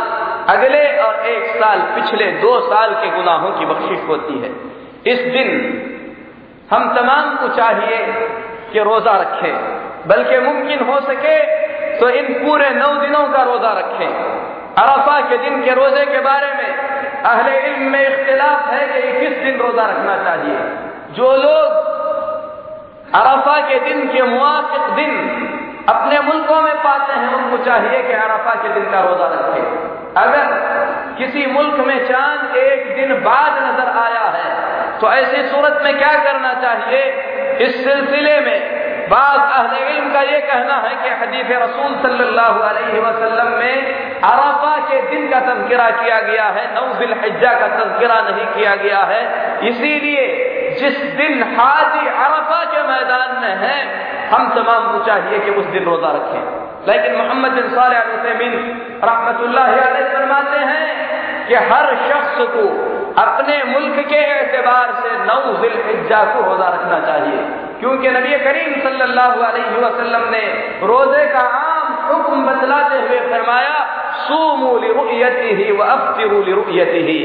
अगले 0.48 0.84
और 0.98 1.14
एक 1.28 1.46
साल 1.56 1.80
पिछले 1.94 2.26
दो 2.42 2.52
साल 2.66 2.94
के 2.94 3.08
गुनाहों 3.16 3.50
की 3.58 3.66
बख्शिश 3.66 4.00
होती 4.08 4.38
है। 4.40 4.50
इस 5.08 5.20
दिन 5.32 5.50
हम 6.70 6.88
तमाम 6.94 7.36
को 7.36 7.48
चाहिए 7.56 7.98
कि 8.72 8.82
रोजा 8.82 9.12
रखें, 9.16 9.54
बल्कि 10.08 10.38
मुमकिन 10.40 10.80
हो 10.86 11.00
सके 11.02 11.36
तो 11.98 12.08
इन 12.10 12.32
पूरे 12.34 12.68
नौ 12.72 12.92
दिनों 12.96 13.22
का 13.28 13.42
रोजा 13.44 13.72
रखें। 13.72 14.10
अरफा 14.78 15.20
के 15.30 15.38
दिन 15.38 15.62
के 15.64 15.74
रोज़े 15.74 16.04
के 16.06 16.20
बारे 16.22 16.52
में 16.52 16.70
अहले 17.24 17.54
इल्म 17.60 17.90
में 17.92 18.02
इख्तिलाफ 18.02 18.68
है 18.68 18.82
कि 18.88 19.12
किस 19.20 19.38
दिन 19.38 19.56
रोजा 19.60 19.86
रखना 19.86 20.16
चाहिए। 20.24 20.58
जो 21.12 21.32
लोग 21.36 21.86
अरफा 23.16 23.56
के 23.68 23.78
दिन 23.80 24.06
के 24.08 24.22
मुआफिक 24.24 24.94
दिन 24.96 25.12
अपने 25.88 26.20
मुल्कों 26.22 26.60
में 26.62 26.74
पाते 26.78 27.12
हैं, 27.12 27.34
उनको 27.34 27.64
चाहिए 27.64 28.02
कि 28.02 28.12
अरफा 28.14 28.54
के 28.62 28.68
दिन 28.70 28.90
का 28.90 29.00
रोजा 29.00 29.26
रखें। 29.26 29.64
अगर 30.16 30.44
किसी 31.18 31.46
मुल्क 31.48 31.78
में 31.86 32.08
चाँद 32.08 32.56
एक 32.58 32.94
दिन 32.96 33.14
बाद 33.22 33.62
नज़र 33.62 33.88
आया 33.98 34.26
है 34.36 34.67
तो 35.00 35.12
ऐसी 35.12 35.42
सूरत 35.42 35.80
में 35.84 35.98
क्या 35.98 36.24
करना 36.24 36.54
चाहिए? 36.54 37.02
इस 37.60 37.84
सिलसिले 37.84 38.40
में 38.40 38.78
बाद 39.08 39.40
अहले 39.40 39.86
इल्म 39.86 40.12
का 40.12 40.20
ये 40.20 40.40
कहना 40.40 40.74
है 40.74 40.94
कि 40.96 41.08
हदीफ 41.08 41.62
रसूल 41.62 42.02
सल्लल्लाहु 42.02 42.60
अलैहि 42.60 42.98
वसल्लम 42.98 43.46
में 43.46 43.92
अरफा 44.22 44.76
के 44.76 45.02
दिन 45.02 45.28
का 45.28 45.40
तस्करा 45.40 45.90
किया 45.90 46.20
गया 46.20 46.44
है, 46.44 46.74
नौजिल 46.74 47.12
हज्जा 47.12 47.52
का 47.52 47.66
तस्करा 47.66 48.20
नहीं 48.20 48.46
किया 48.46 48.74
गया 48.76 48.98
है। 48.98 49.58
इसीलिए 49.68 50.48
जिस 50.80 51.02
दिन 51.02 51.42
हाजी 51.42 52.08
अरफा 52.08 52.64
के 52.64 52.82
मैदान 52.82 53.42
में 53.42 53.68
है, 53.68 54.08
हम 54.28 54.48
तमाम 54.48 54.92
को 54.92 55.04
चाहिए 55.04 55.38
कि 55.38 55.50
उस 55.50 55.66
दिन 55.66 55.84
रोजा 55.84 56.08
रखें। 56.08 56.68
लेकिन 56.88 57.16
मोहम्मद 57.16 57.50
बिन 57.50 57.68
सालमिन 57.68 58.52
रहमत 59.04 59.36
फरमाते 60.16 60.58
हैं 60.58 61.08
कि 61.48 61.54
हर 61.54 61.96
शख्स 62.08 62.36
को 62.38 62.87
अपने 63.18 63.56
मुल्क 63.64 63.96
के 64.08 64.20
एतबार 64.32 64.92
से 65.00 65.10
नौ 65.24 65.40
जिलहिज्जा 65.62 66.24
को 66.24 66.42
रोजा 66.50 66.68
रखना 66.68 66.98
चाहिए। 67.06 67.40
क्योंकि 67.80 68.10
नबी 68.10 68.38
करीम 68.38 68.72
सल्लल्लाहु 68.82 69.42
अलैहि 69.42 69.80
वसल्लम 69.80 70.28
ने 70.30 70.44
रोज़े 70.86 71.26
का 71.26 71.40
आम 71.58 71.86
हुक्म 72.08 72.46
बतलाते 72.46 72.98
हुए 72.98 73.20
फरमाया 73.30 73.76
लिरुयतिही 76.46 77.18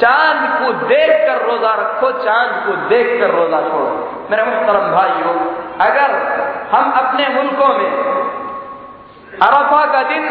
चाँद 0.00 0.40
को 0.58 0.72
देख 0.86 1.10
कर 1.26 1.46
रोजा 1.46 1.72
रखो, 1.72 2.10
चाँद 2.24 2.52
को 2.66 2.72
देख 2.88 3.20
कर 3.20 3.30
रोजा 3.30 3.60
छोड़ो। 3.60 4.26
मेरे 4.30 4.44
मुहतरम 4.44 4.86
भाइयों, 4.92 5.34
अगर 5.80 6.10
हम 6.72 6.92
अपने 6.92 7.28
मुल्कों 7.28 7.68
में 7.68 7.90
अरफा 9.32 9.84
का 9.92 10.02
दिन 10.08 10.24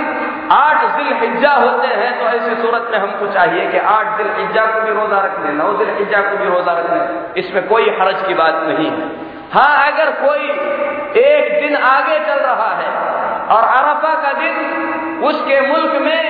आठ 0.51 0.83
दिल 0.97 1.13
हिज्जा 1.19 1.51
होते 1.53 1.87
हैं 1.89 2.11
तो 2.19 2.25
ऐसी 2.27 2.61
सूरत 2.61 2.87
में 2.91 2.97
हमको 2.99 3.27
चाहिए 3.33 3.65
कि 3.67 3.77
आठ 3.89 4.17
दिल 4.17 4.27
हिज्जा 4.35 4.65
को 4.65 4.81
भी 4.81 4.91
रोजा 4.91 5.19
रख 5.19 5.39
लें, 5.39 5.53
नौ 5.53 5.71
दिल 5.73 5.89
हिज्जा 5.97 6.21
को 6.21 6.37
भी 6.37 6.49
रोजा 6.49 6.71
रख 6.71 6.91
लें। 6.91 7.33
इसमें 7.37 7.67
कोई 7.67 7.89
हरज 7.99 8.25
की 8.27 8.33
बात 8.33 8.61
नहीं 8.67 8.89
है। 8.91 9.09
हाँ 9.53 9.87
अगर 9.87 10.11
कोई 10.19 10.49
एक 11.21 11.61
दिन 11.61 11.75
आगे 11.85 12.19
चल 12.19 12.39
रहा 12.41 12.69
है 12.75 12.89
और 13.55 13.63
अरफा 13.71 14.13
का 14.21 14.31
दिन 14.33 14.55
उसके 15.23 15.59
मुल्क 15.61 16.01
में 16.01 16.21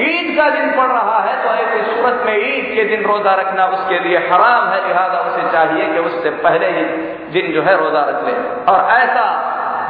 ईद 0.00 0.36
का 0.36 0.48
दिन 0.50 0.70
पड़ 0.70 0.86
रहा 0.88 1.18
है 1.20 1.34
तो 1.42 1.48
ऐसी 1.62 1.82
सूरत 1.86 2.22
में 2.26 2.36
ईद 2.36 2.72
के 2.74 2.84
दिन 2.86 3.02
रोजा 3.04 3.34
रखना 3.34 3.66
उसके 3.68 3.98
लिए 3.98 4.18
हराम 4.28 4.68
है। 4.68 4.86
लिहाजा 4.86 5.18
उसे 5.20 5.50
चाहिए 5.52 5.92
कि 5.92 5.98
उससे 6.00 6.30
पहले 6.44 6.70
ही 6.70 6.84
दिन 7.32 7.52
जो 7.52 7.62
है 7.62 7.76
रोजा 7.76 8.04
रख 8.08 8.24
ले। 8.26 8.32
और 8.72 8.90
ऐसा 8.92 9.26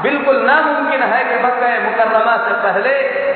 बिल्कुल 0.03 0.37
नामुमकिन 0.43 1.03
है 1.05 1.25
कि 1.25 1.35
मक्का 1.45 1.69
मुकर्रमा 1.81 2.37
से 2.45 2.53
पहले 2.63 2.93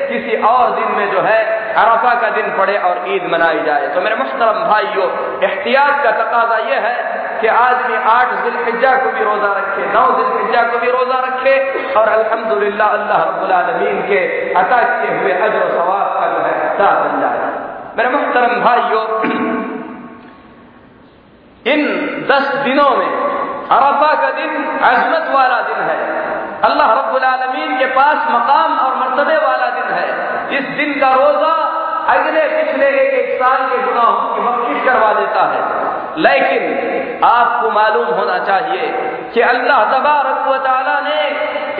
किसी 0.07 0.35
और 0.43 0.71
दिन 0.75 0.91
में 0.91 1.11
जो 1.11 1.21
है 1.21 1.39
अरफा 1.75 2.13
का 2.21 2.29
दिन 2.29 2.47
पड़े 2.57 2.77
और 2.79 3.03
ईद 3.07 3.23
मनाई 3.31 3.61
जाए। 3.63 3.87
तो 3.87 4.01
मेरे 4.01 4.15
मुश्तरम 4.15 4.59
भाइयों, 4.63 5.07
एहतियात 5.43 6.03
का 6.03 6.11
तकाजा 6.13 6.57
यह 6.69 6.87
है 6.87 6.97
कि 7.41 7.47
आदमी 7.55 7.95
आठ 8.11 8.33
जिलहिजा 8.43 8.91
को 8.95 9.11
भी 9.11 9.23
रोजा 9.23 9.51
रखे, 9.53 9.85
नौ 9.93 10.05
जिलहिजा 10.17 10.61
को 10.63 10.79
भी 10.79 10.91
रोजा 10.91 11.19
रखे 11.19 11.55
और 11.93 12.09
अल्हम्दुलिल्लाह 12.09 12.89
अल्लाह 12.89 13.23
रब्बुल 13.23 13.53
के 14.07 14.21
अता 14.53 14.81
किए 14.83 15.17
हुए 15.17 15.33
अजर 15.39 15.67
सवाब 15.71 16.07
का 16.19 16.27
जो 16.27 16.39
है 16.45 16.53
हिस्सा 16.61 16.91
बन 16.99 17.19
जाए। 17.21 17.51
मेरे 17.97 18.09
मुश्तरम 18.09 18.61
भाइयों, 18.61 19.03
इन 21.65 21.81
दस 22.31 22.53
दिनों 22.63 22.89
में 22.97 23.11
अरफा 23.71 24.13
का 24.15 24.29
दिन 24.31 24.51
अजमत 24.83 25.29
वाला 25.35 25.61
दिन 25.61 25.79
है। 25.83 26.33
अल्लाह 26.63 26.93
रब्बुल 26.93 27.23
के 27.79 27.85
पास 27.85 28.17
मकाम 28.31 28.77
और 28.79 28.95
मरतबे 28.95 29.37
वाला 29.37 29.69
दिन 29.69 29.89
है। 29.93 30.57
इस 30.57 30.65
दिन 30.77 30.99
का 30.99 31.13
रोजा 31.13 31.53
अगले 32.09 32.41
पिछले 32.47 32.87
एक 32.87 33.13
एक 33.13 33.29
साल 33.39 33.65
के 33.67 33.77
गुनाहों 33.83 34.35
की 34.35 34.41
बख्शिश 34.41 34.83
करवा 34.85 35.13
देता 35.13 35.43
है। 35.43 35.61
लेकिन 36.17 37.23
आपको 37.25 37.71
मालूम 37.71 38.05
होना 38.05 38.37
चाहिए 38.39 38.87
कि 39.33 39.41
अल्लाह 39.41 39.83
तबारक 39.83 40.47
वाली 40.47 40.97
ने 41.09 41.19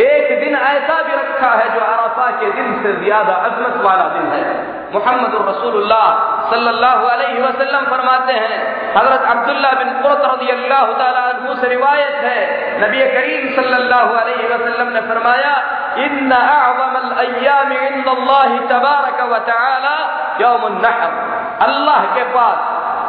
एक 0.04 0.40
दिन 0.40 0.56
ऐसा 0.56 1.02
भी 1.02 1.14
रखा 1.14 1.50
है 1.50 1.74
जो 1.74 1.80
अरफा 1.80 2.32
के 2.32 2.52
दिन 2.52 2.74
से 2.84 2.94
ज़्यादा 3.04 3.34
अजमत 3.34 3.76
वाला 3.86 4.08
दिन 4.08 4.28
है। 4.32 4.75
मोहम्मद 4.94 5.36
रसूलुल्लाह 5.50 6.08
सल्लल्लाहु 6.50 7.06
अलैहि 7.06 7.42
वसल्लम 7.42 7.86
फरमाते 7.86 8.34
हैं। 8.34 8.58
हज़रत 8.98 9.24
अब्दुल्ला 9.30 9.72
बिन 9.72 9.90
रज़ी 10.06 11.62
से 11.62 11.68
रिवायत 11.68 12.16
है। 12.16 12.40
नबी 12.82 13.00
करीम 13.00 13.56
सल्लल्लाहु 13.56 14.14
अलैहि 14.14 14.48
वसल्लम 14.48 14.94
ने 14.94 15.02
फरमाया 15.02 15.56
इन 15.98 16.32
अअज़म 16.32 17.16
अय्याम 17.18 17.72
इंदल्लाह 17.72 18.58
तबारक 18.70 19.22
व 19.22 19.38
तआला 19.38 19.98
यौमुन 20.42 20.82
नहर। 20.84 21.12
अल्लाह 21.62 22.00
के 22.00 22.24
पास 22.24 22.58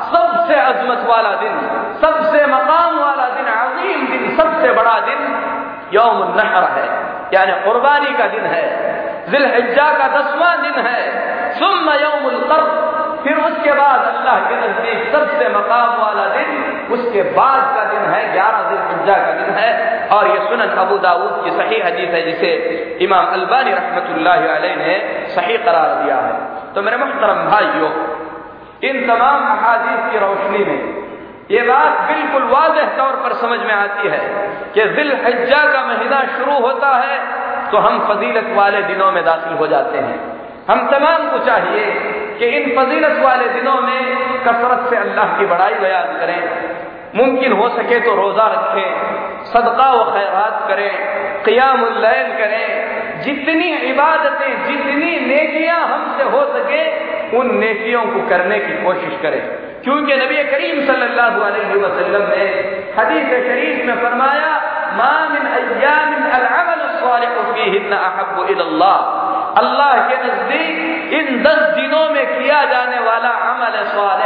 सबसे 0.07 0.55
अजमत 0.55 1.07
वाला 1.07 1.31
दिन, 1.31 1.55
सबसे 2.01 2.47
मकाम 2.47 2.99
वाला 2.99 3.29
दिन, 3.29 3.47
अजीम 3.47 4.07
दिन, 4.07 4.37
सबसे 4.37 4.73
बड़ा 4.73 5.01
दिन 5.01 5.21
यौम 5.93 6.35
नहर 6.37 6.65
है। 6.65 6.87
यानी 7.35 7.53
कुर्बानी 7.65 8.13
का 8.13 8.27
दिन 8.27 8.45
है। 8.45 8.97
जिलहिज्जा 9.31 9.93
का 9.93 10.09
दसवां 10.09 10.63
दिन 10.63 10.87
है। 10.87 11.36
सुम 11.59 11.91
यौमुल 11.95 12.39
कर्ब। 12.49 12.85
फिर 13.25 13.39
उसके 13.39 13.73
बाद 13.73 14.01
अल्लाह 14.07 14.41
के 14.41 14.57
नज़दीक 14.57 14.99
सबसे 15.13 15.49
मकाम 15.51 15.95
वाला 16.01 16.25
दिन, 16.35 16.51
उसके 16.91 17.23
बाद 17.33 17.63
का 17.77 17.85
दिन 17.85 18.05
है, 18.11 18.21
ग्यारह 18.33 18.69
दिन 18.69 18.83
हिज्जा 18.91 19.15
का 19.17 19.33
दिन 19.35 19.55
है। 19.55 19.71
और 20.09 20.29
ये 20.29 20.37
सुनन 20.49 20.77
अबू 20.79 20.99
दाऊद 20.99 21.41
की 21.45 21.51
सही 21.53 21.81
हदीस 21.81 22.11
है, 22.11 22.21
जिसे 22.23 22.51
इमाम 23.03 23.33
अलबानी 23.33 23.73
रहमतुल्लाह 23.73 24.37
ने 24.77 24.99
सही 25.31 25.57
करार 25.61 25.95
दिया 26.05 26.17
है। 26.19 26.35
तो 26.75 26.83
मेरे 26.83 26.97
मुहतरम 26.97 27.43
भाइयों, 27.51 27.91
इन 28.85 29.07
तमाम 29.07 29.49
अहादीस 29.49 30.13
की 30.13 30.19
रोशनी 30.19 30.65
में 30.65 30.81
ये 31.51 31.61
बात 31.63 32.01
बिल्कुल 32.07 32.43
वाजह 32.45 32.97
तौर 32.97 33.17
पर 33.25 33.33
समझ 33.41 33.59
में 33.61 33.75
आती 33.75 34.09
है 34.09 34.19
कि 34.75 34.85
दिल 34.95 35.13
हज्जा 35.27 35.63
का 35.73 35.83
महीना 35.87 36.23
शुरू 36.31 36.59
होता 36.61 36.89
है 36.97 37.19
तो 37.71 37.79
हम 37.79 37.99
फजीलत 38.09 38.49
वाले 38.57 38.83
दिनों 38.85 39.11
में 39.13 39.25
दाखिल 39.25 39.55
हो 39.55 39.67
जाते 39.67 39.99
हैं। 39.99 40.17
हम 40.69 40.91
तमाम 40.91 41.31
को 41.31 41.39
चाहिए 41.39 41.85
कि 42.39 42.47
इन 42.47 42.65
फजीलत 42.77 43.19
वाले 43.25 43.49
दिनों 43.49 43.81
में 43.81 44.01
कसरत 44.39 44.91
से 44.91 44.97
अल्लाह 44.97 45.39
की 45.39 45.47
बड़ाई 45.47 45.75
बयान 45.75 46.19
करें। 46.21 46.41
मुमकिन 47.17 47.53
हो 47.53 47.69
सके 47.69 48.01
तो 48.01 48.15
रोजा 48.15 48.47
रखें, 48.47 48.89
सदका 49.45 49.91
व 49.93 50.05
खैरात 50.05 50.65
करें 50.69 50.91
क़ियामुल्लैल 51.45 52.33
करें। 52.39 53.23
जितनी 53.23 53.69
इबादतें, 53.77 54.67
जितनी 54.67 55.21
नेकियाँ 55.27 55.81
हमसे 55.89 56.23
हो 56.23 56.43
सके, 56.47 56.83
उन 57.37 57.55
नेकियों 57.59 58.03
को 58.03 58.29
करने 58.29 58.59
की 58.59 58.85
कोशिश 58.85 59.21
करें। 59.23 59.41
क्योंकि 59.85 60.17
नबी 60.17 60.45
करीम 60.45 60.87
सल्लल्लाहु 60.87 61.41
अलैहि 61.41 61.79
वसल्लम 61.79 62.29
ने 62.29 62.45
हदीस 62.99 63.29
शरीफ 63.47 63.87
में 63.87 63.95
फरमाया, 63.95 64.51
मामिन 64.93 65.47
अय्यामिन 65.47 66.31
अल 66.31 66.47
अमल 66.47 66.87
सालिह 66.99 67.43
फीहिन 67.55 67.93
अहब्बु 67.93 68.45
इलल्लाह। 68.45 69.36
अल्लाह 69.57 69.93
के 70.09 70.17
नज़दीक 70.25 71.13
इन 71.19 71.43
दस 71.43 71.63
दिनों 71.77 72.09
में 72.11 72.25
किया 72.29 72.65
जाने 72.73 72.99
वाला 73.01 73.29
अमल 73.51 73.77
स्वाल 73.93 74.23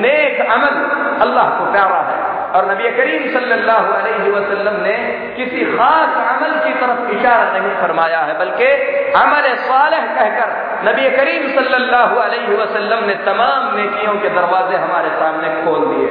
नेक 0.00 0.40
अमल 0.48 0.74
अल्लाह 1.26 1.48
को 1.58 1.70
प्यारा 1.72 2.00
है। 2.08 2.18
और 2.50 2.70
नबी 2.70 2.90
करीम 2.92 3.26
सल्लल्लाहु 3.32 3.92
अलैहि 3.94 4.30
वसल्लम 4.30 4.76
ने 4.84 4.94
किसी 5.36 5.64
खास 5.66 6.16
अमल 6.22 6.54
की 6.64 6.72
तरफ़ 6.80 7.10
इशारा 7.16 7.44
नहीं 7.52 7.74
फरमाया 7.82 8.20
है, 8.20 8.38
बल्कि 8.38 8.70
अमल 9.20 9.46
सालह 9.66 10.06
कहकर 10.16 10.48
नबी 10.88 11.10
करीम 11.16 11.48
सल्लल्लाहु 11.54 12.16
अलैहि 12.20 12.56
वसल्लम 12.56 13.04
ने 13.04 13.14
तमाम 13.26 13.76
नेकियों 13.76 14.14
के 14.22 14.28
दरवाजे 14.36 14.76
हमारे 14.78 15.10
सामने 15.20 15.54
खोल 15.62 15.86
दिए। 15.86 16.08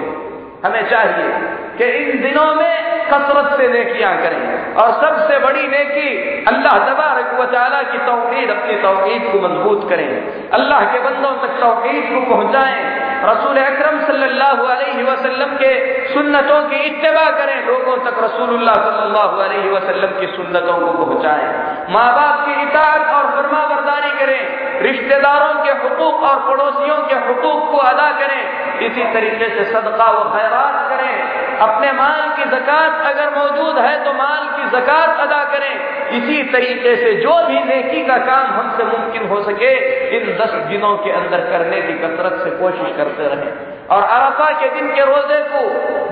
हमें 0.65 0.89
चाहिए 0.89 1.29
कि 1.77 1.85
इन 1.97 2.21
दिनों 2.21 2.53
में 2.55 2.75
कसरत 3.11 3.57
से 3.57 3.67
नेकियाँ 3.67 4.17
करें। 4.17 4.75
और 4.75 4.91
सबसे 4.91 5.39
बड़ी 5.39 5.67
नेकी 5.67 6.09
अल्लाह 6.45 6.77
तबारक 6.87 7.33
वाली 7.39 7.91
की 7.91 7.97
तोहहीद 7.97 8.49
अपनी 8.49 8.75
तोहहीद 8.75 9.31
को 9.31 9.39
मज़बूत 9.39 9.89
करें। 9.89 10.09
अल्लाह 10.49 10.81
के 10.81 10.99
बंदों 10.99 11.31
तक 11.31 11.59
तोहहीद 11.59 12.03
को 12.13 12.35
पहुंचाएँ। 12.35 13.09
रसूल 13.25 13.57
अकरम 13.57 13.99
सल्लल्लाहु 14.05 14.65
अलैहि 14.65 15.03
वसल्लम 15.03 15.55
के 15.55 15.71
सुन्नतों 16.13 16.61
की 16.63 16.75
इत्तेबा 16.75 17.25
करें। 17.31 17.67
लोगों 17.67 17.97
तक 17.97 18.23
रसूलुल्लाह 18.23 18.75
सल्लल्लाहु 18.75 19.39
अलैहि 19.39 19.69
वसल्लम 19.69 20.19
की 20.19 20.27
सुन्नतों 20.27 20.77
को 20.77 21.05
पहुंचाएँ। 21.05 21.47
माँ 21.89 22.13
बाप 22.15 22.45
की 22.45 22.61
इताद 22.61 23.01
और 23.01 23.31
फरमा 23.31 23.69
करें। 24.19 24.81
रिश्तेदारों 24.81 25.53
के 25.63 25.71
हकूक 25.71 26.23
और 26.23 26.39
पड़ोसियों 26.39 26.97
के 26.97 27.15
हकूक 27.15 27.71
को 27.71 27.77
अदा 27.77 28.11
करें। 28.11 28.41
इसी 28.79 29.13
तरीके 29.13 29.49
से 29.49 29.63
सदका 29.63 30.11
व 30.11 30.23
खैरात 30.33 30.89
करें। 30.89 31.38
अपने 31.61 31.91
माल 31.91 32.21
की 32.35 32.43
जक़ात 32.49 33.05
अगर 33.05 33.29
मौजूद 33.37 33.77
है 33.77 33.95
तो 34.05 34.13
माल 34.13 34.43
की 34.49 34.69
जक़ात 34.69 35.19
अदा 35.19 35.43
करें। 35.43 35.73
इसी 36.09 36.43
तरीके 36.43 36.95
से 36.95 37.13
जो 37.13 37.33
भी 37.47 37.63
नेकी 37.63 38.05
का 38.05 38.17
काम 38.17 38.45
हमसे 38.47 38.83
मुमकिन 38.83 39.27
हो 39.27 39.41
सके, 39.43 39.71
इन 40.17 40.37
दस 40.37 40.53
दिनों 40.67 40.95
के 40.97 41.11
अंदर 41.11 41.41
करने 41.49 41.81
की 41.81 41.93
कसरत 41.93 42.39
से 42.43 42.49
कोशिश 42.51 42.95
करते 42.97 43.27
रहें। 43.27 43.51
और 43.87 44.03
अरफा 44.03 44.49
के 44.51 44.69
दिन 44.69 44.87
के 44.95 45.05
रोज़े 45.05 45.39
को 45.43 45.61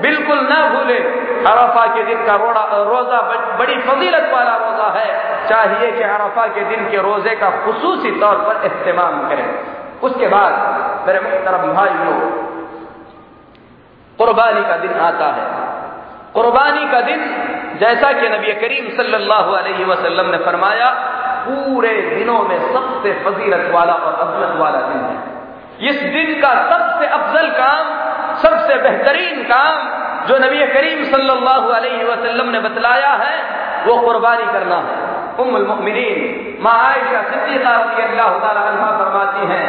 बिल्कुल 0.00 0.38
न 0.42 0.60
भूले। 0.74 0.98
अरफा 1.46 1.86
के 1.86 2.02
दिन 2.02 2.24
का 2.26 2.34
रोड़ा, 2.34 2.62
रोजा 2.84 3.20
बड़ी 3.58 3.78
फजीलत 3.78 4.30
वाला 4.34 4.56
रोजा 4.56 4.88
है। 4.98 5.08
चाहिए 5.48 5.90
कि 5.92 6.02
अरफा 6.02 6.46
के 6.46 6.64
दिन 6.64 6.88
के 6.90 7.02
रोज़े 7.02 7.34
का 7.36 7.50
खसूसी 7.50 8.10
तौर 8.20 8.34
पर 8.34 8.66
इस्तेमाल 8.66 9.14
करें। 9.28 9.48
उसके 10.02 10.28
बाद 10.28 11.06
मेरे 11.06 11.20
मुहतरम 11.20 11.72
भाइयों 11.72 12.18
कुर्बानी 14.18 14.62
का 14.62 14.76
दिन 14.76 14.92
आता 15.00 15.26
है। 15.26 15.46
कुर्बानी 16.32 16.86
का 16.92 17.00
दिन 17.00 17.20
जैसा 17.80 18.12
कि 18.12 18.28
नबी 18.28 18.52
करीम 18.52 18.88
सल्लल्लाहु 18.96 19.52
अलैहि 19.52 19.84
वसल्लम 19.84 20.30
ने 20.30 20.38
फरमाया, 20.38 20.88
पूरे 21.44 21.92
दिनों 22.10 22.38
में 22.42 22.58
सबसे 22.72 23.12
फजीलत 23.24 23.70
वाला 23.74 23.92
और 23.92 24.14
अजमत 24.14 24.56
वाला 24.60 24.80
दिन 24.80 25.04
है। 25.04 25.16
इस 25.90 26.02
दिन 26.12 26.40
का 26.40 26.52
सबसे 26.70 27.06
अफजल 27.06 27.50
काम, 27.50 27.84
सबसे 28.34 28.74
बेहतरीन 28.74 29.42
काम 29.44 30.26
जो 30.26 30.38
नबी 30.38 30.66
करीम 30.66 31.04
सल्लल्लाहु 31.04 31.68
अलैहि 31.70 32.04
वसल्लम 32.04 32.48
ने 32.48 32.60
बतलाया 32.60 33.12
है, 33.14 33.36
वो 33.86 33.96
कुर्बानी 34.00 34.52
करना 34.52 34.76
है। 34.76 34.96
उम्मुल 35.38 35.66
मुमिनीन, 35.66 36.18
माँ 36.60 36.78
आयशा 36.84 37.22
सिद्दीक़ा 37.22 37.72
रज़ी 37.76 38.02
अल्लाह 38.02 38.30
फरमाती 38.98 39.46
हैं 39.46 39.68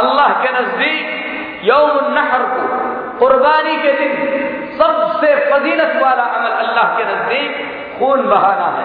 अल्लाह 0.00 0.32
के 0.42 0.50
नजदीक 0.56 1.06
यौम 1.68 1.94
नहर 2.14 2.42
को 2.54 2.64
कुर्बानी 3.20 3.76
के 3.84 3.92
दिन 4.00 4.12
सबसे 4.80 5.30
फजीलत 5.50 5.94
वाला 6.02 6.24
अमल 6.38 6.56
अल्लाह 6.64 6.90
के 6.98 7.04
नजदीक 7.12 7.52
खून 7.98 8.28
बहाना 8.32 8.66
है 8.76 8.84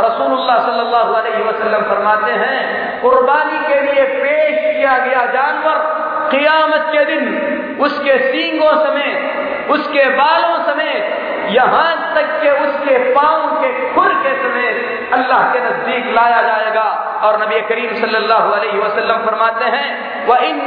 रसूल 0.00 0.34
सल्लल्लाहु 0.66 1.14
अलैहि 1.14 1.42
वसल्लम 1.42 1.82
फरमाते 1.82 2.32
हैं 2.42 2.60
कुर्बानी 3.02 3.58
के 3.68 3.80
लिए 3.80 4.04
पेश 4.14 4.58
किया 4.66 4.98
गया 4.98 5.24
जानवर 5.32 5.78
कियामत 6.30 6.86
के 6.92 7.04
दिन 7.04 7.24
उसके 7.86 8.18
सींगों 8.26 8.72
समेत 8.84 9.70
उसके 9.70 10.04
बालों 10.16 10.56
समेत 10.68 11.31
यहाँ 11.49 12.13
तक 12.15 12.27
के 12.41 12.51
उसके 12.65 12.97
पाँव 13.13 13.47
के 13.61 13.69
खुर 13.93 14.13
के 14.23 14.33
समेत 14.43 15.13
अल्लाह 15.13 15.41
के 15.53 15.59
नज़दीक 15.59 16.05
लाया 16.15 16.41
जाएगा। 16.41 16.85
और 17.23 17.41
नबी 17.41 17.59
करीम 17.67 17.91
सल्लल्लाहु 18.01 18.51
अलैहि 18.51 18.79
वसल्लम 18.79 19.25
फरमाते 19.25 19.65
हैं 19.75 19.87
वह 20.27 20.37
इन 20.45 20.59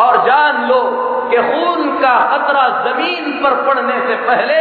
और 0.00 0.16
जान 0.26 0.64
लो 0.68 0.80
कि 1.30 1.36
खून 1.36 1.80
का 2.02 2.14
खतरा 2.30 2.62
ज़मीन 2.84 3.32
पर 3.42 3.54
पड़ने 3.66 3.96
से 4.06 4.14
पहले 4.26 4.54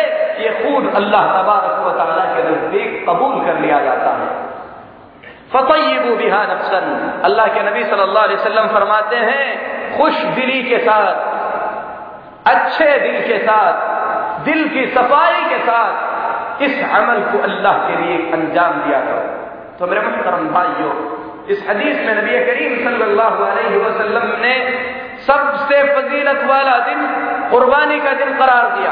ये 0.43 0.49
खून 0.63 0.89
अल्लाह 0.95 1.23
तबारक 1.35 1.77
के 2.35 2.43
नज़दीक 2.49 3.05
कबूल 3.09 3.45
कर 3.45 3.59
लिया 3.59 3.79
जाता 3.83 4.11
है। 4.17 4.27
फतयबू 5.53 6.15
बिहा 6.15 6.41
नफसन। 6.43 6.85
अल्लाह 7.25 7.47
के 7.47 7.61
नबी 7.69 7.83
सल्लल्लाहु 7.83 8.27
अलैहि 8.27 8.41
वसल्लम 8.41 8.67
फरमाते 8.67 9.15
हैं 9.15 9.47
खुश 9.91 10.21
दिली 10.35 10.61
के 10.63 10.77
साथ, 10.79 11.27
अच्छे 12.47 12.89
दिल 12.99 13.21
के 13.27 13.37
साथ, 13.39 14.43
दिल 14.45 14.67
की 14.69 14.85
सफ़ाई 14.87 15.43
के 15.45 15.59
साथ 15.63 16.61
इस 16.63 16.83
अमल 16.91 17.21
को 17.31 17.41
अल्लाह 17.43 17.77
के 17.87 17.95
लिए 17.97 18.17
अंजाम 18.33 18.73
दिया 18.83 18.99
करो। 19.01 19.23
तो 19.79 19.87
मेरे 19.87 20.01
मुहतरम 20.01 20.47
भाइयों, 20.53 20.93
इस 21.47 21.65
हदीस 21.69 21.99
में 21.99 22.13
नबी 22.15 22.39
करीम 22.45 22.73
सल्लल्लाहु 22.79 23.43
अलैहि 23.45 23.77
वसल्लम 23.77 24.27
ने 24.41 24.55
सबसे 25.19 25.77
फजीलत 25.93 26.43
वाला 26.49 26.77
दिन 26.85 26.99
कुर्बानी 27.51 27.99
का 27.99 28.13
दिन 28.13 28.33
करार 28.37 28.67
दिया 28.75 28.91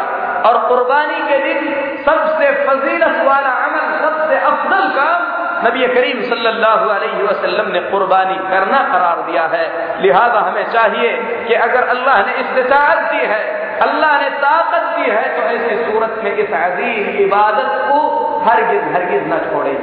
और 0.50 0.58
कुर्बानी 0.68 1.20
के 1.28 1.38
दिन 1.44 1.60
सबसे 2.06 2.52
फजीलत 2.66 3.22
वाला 3.28 3.52
अमल, 3.66 3.86
सबसे 4.02 4.40
अफजल 4.48 4.90
काम 4.96 5.37
नबी 5.64 5.88
करीम 5.88 6.22
सल्लल्लाहु 6.24 6.90
अलैहि 6.90 7.24
वसल्लम 7.24 7.72
ने 7.72 7.80
कुर्बानी 7.90 8.36
करना 8.50 8.80
करार 8.92 9.22
दिया 9.22 9.46
है। 9.54 9.66
लिहाजा 10.02 10.40
हमें 10.40 10.66
चाहिए 10.72 11.12
कि 11.48 11.54
अगर 11.66 11.88
अल्लाह 11.90 12.26
ने 12.26 12.34
इस्तात 12.42 13.00
दी 13.12 13.24
है, 13.28 13.42
अल्लाह 13.82 14.14
ने 14.22 14.30
ताकत 14.40 14.84
दी 14.98 15.10
है 15.12 15.26
तो 15.36 15.42
ऐसी 15.52 15.76
सूरत 15.86 16.22
में 16.24 16.32
इस 16.34 16.54
अजीम 16.60 17.10
इबादत 17.24 17.72
को 17.90 18.00
हरगिज 18.46 18.84
हरगिज 18.94 19.28
न 19.28 19.40
छोड़े। 19.48 19.74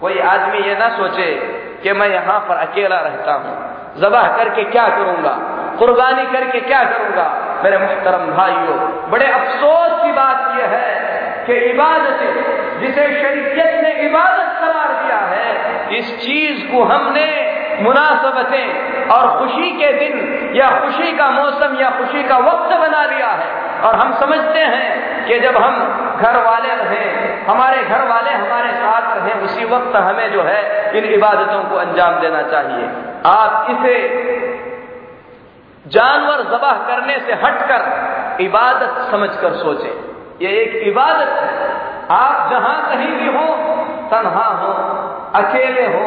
कोई 0.00 0.18
आदमी 0.28 0.58
ये 0.68 0.74
ना 0.78 0.88
सोचे 0.96 1.28
कि 1.82 1.92
मैं 1.92 2.08
यहाँ 2.08 2.38
पर 2.48 2.56
अकेला 2.58 3.00
रहता 3.00 3.32
हूँ। 3.34 3.56
जबह 4.00 4.26
करके 4.36 4.64
क्या 4.70 4.86
करूँगा? 4.88 5.34
कुर्बानी 5.78 6.24
करके 6.32 6.60
क्या 6.62 6.82
करूँगा? 6.84 7.26
मेरे 7.64 7.78
मुहतरम 7.78 8.26
भाइयों, 8.32 8.76
बड़े 9.10 9.26
अफसोस 9.28 9.92
की 10.02 10.12
बात 10.12 10.58
यह 10.58 10.74
है 10.74 10.90
कि 11.46 11.54
इबादत, 11.70 12.20
जिसे 12.80 13.06
शरीयत 13.14 13.82
ने 13.82 13.92
इबादत 14.08 14.50
करार 14.60 14.87
इस 15.98 16.18
चीज़ 16.20 16.72
को 16.72 16.84
हमने 16.84 17.26
मुनासबतें 17.80 19.08
और 19.08 19.38
खुशी 19.38 19.70
के 19.70 19.92
दिन 19.92 20.56
या 20.56 20.68
खुशी 20.80 21.12
का 21.12 21.30
मौसम 21.30 21.76
या 21.80 21.90
खुशी 21.90 22.22
का 22.22 22.36
वक्त 22.36 22.76
बना 22.76 23.04
लिया 23.04 23.28
है, 23.28 23.80
और 23.80 23.94
हम 23.94 24.14
समझते 24.14 24.60
हैं 24.60 25.26
कि 25.26 25.38
जब 25.40 25.56
हम 25.56 25.74
घर 26.20 26.36
वाले 26.42 26.68
रहें, 26.68 27.46
हमारे 27.46 27.82
घर 27.82 28.08
वाले 28.08 28.30
हमारे 28.30 28.72
साथ 28.72 29.16
रहें, 29.16 29.34
उसी 29.42 29.64
वक्त 29.64 29.96
हमें 29.96 30.32
जो 30.32 30.42
है 30.42 30.98
इन 30.98 31.04
इबादतों 31.04 31.62
को 31.64 31.76
अंजाम 31.76 32.20
देना 32.20 32.42
चाहिए। 32.42 32.88
आप 33.26 33.66
इसे 33.70 33.94
जानवर 35.86 36.42
जबाह 36.42 36.72
करने 36.72 37.18
से 37.18 37.32
हटकर 37.32 38.42
इबादत 38.42 39.10
समझकर 39.10 39.54
सोचें। 39.54 39.94
ये 40.42 40.48
एक 40.48 40.88
इबादत 40.88 41.28
है। 41.28 41.70
आप 42.10 42.50
जहाँ 42.50 42.88
कहीं 42.88 43.08
भी 43.08 43.26
हो, 43.26 43.46
तनहा 44.10 44.44
हो 44.44 44.72
अकेले 45.38 45.86
हो, 45.88 46.04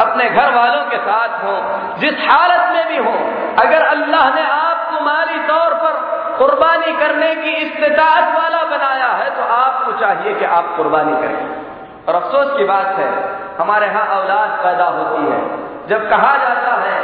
अपने 0.00 0.28
घर 0.30 0.54
वालों 0.54 0.84
के 0.86 0.98
साथ 1.00 1.42
हो, 1.44 1.54
जिस 1.98 2.26
हालत 2.28 2.72
में 2.72 2.86
भी 2.88 2.98
हो, 2.98 3.14
अगर 3.58 3.86
अल्लाह 3.86 4.28
ने 4.34 4.44
आपको 4.50 5.04
माली 5.04 5.38
तौर 5.48 5.74
पर 5.82 6.00
कुर्बानी 6.38 6.92
करने 6.98 7.34
की 7.36 7.50
इस्तेदात 7.56 8.34
वाला 8.34 8.62
बनाया 8.68 9.10
है 9.14 9.30
तो 9.30 9.42
आपको 9.54 9.92
चाहिए 10.00 10.34
कि 10.34 10.44
आप 10.52 10.72
कुर्बानी 10.76 11.16
करें। 11.16 12.06
और 12.08 12.14
अफसोस 12.14 12.56
की 12.58 12.64
बात 12.64 12.86
है, 12.98 13.10
हमारे 13.58 13.86
यहाँ 13.86 14.06
औलाद 14.12 14.50
पैदा 14.62 14.84
होती 14.90 15.20
है। 15.26 15.40
जब 15.88 16.08
कहा 16.10 16.32
जाता 16.36 16.72
है 16.78 16.96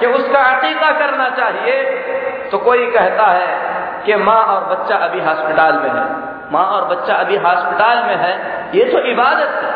कि 0.00 0.06
उसका 0.08 0.40
अकीका 0.50 0.90
करना 0.98 1.28
चाहिए 1.30 1.80
तो 2.50 2.58
कोई 2.60 2.90
कहता 2.90 3.26
है 3.28 3.46
कि 4.04 4.14
माँ 4.24 4.42
और 4.46 4.64
बच्चा 4.66 4.96
अभी 5.06 5.20
हॉस्पिटल 5.20 5.78
में 5.78 5.90
है। 5.90 6.04
माँ 6.52 6.64
और 6.68 6.84
बच्चा 6.86 7.14
अभी 7.16 7.36
हॉस्पिटल 7.38 8.02
में 8.06 8.16
है, 8.16 8.32
ये 8.74 8.84
तो 8.84 8.98
इबादत 9.10 9.52
है। 9.62 9.70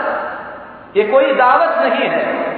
ये 0.96 1.04
कोई 1.04 1.32
दावत 1.34 1.78
नहीं 1.82 2.08
है। 2.08 2.56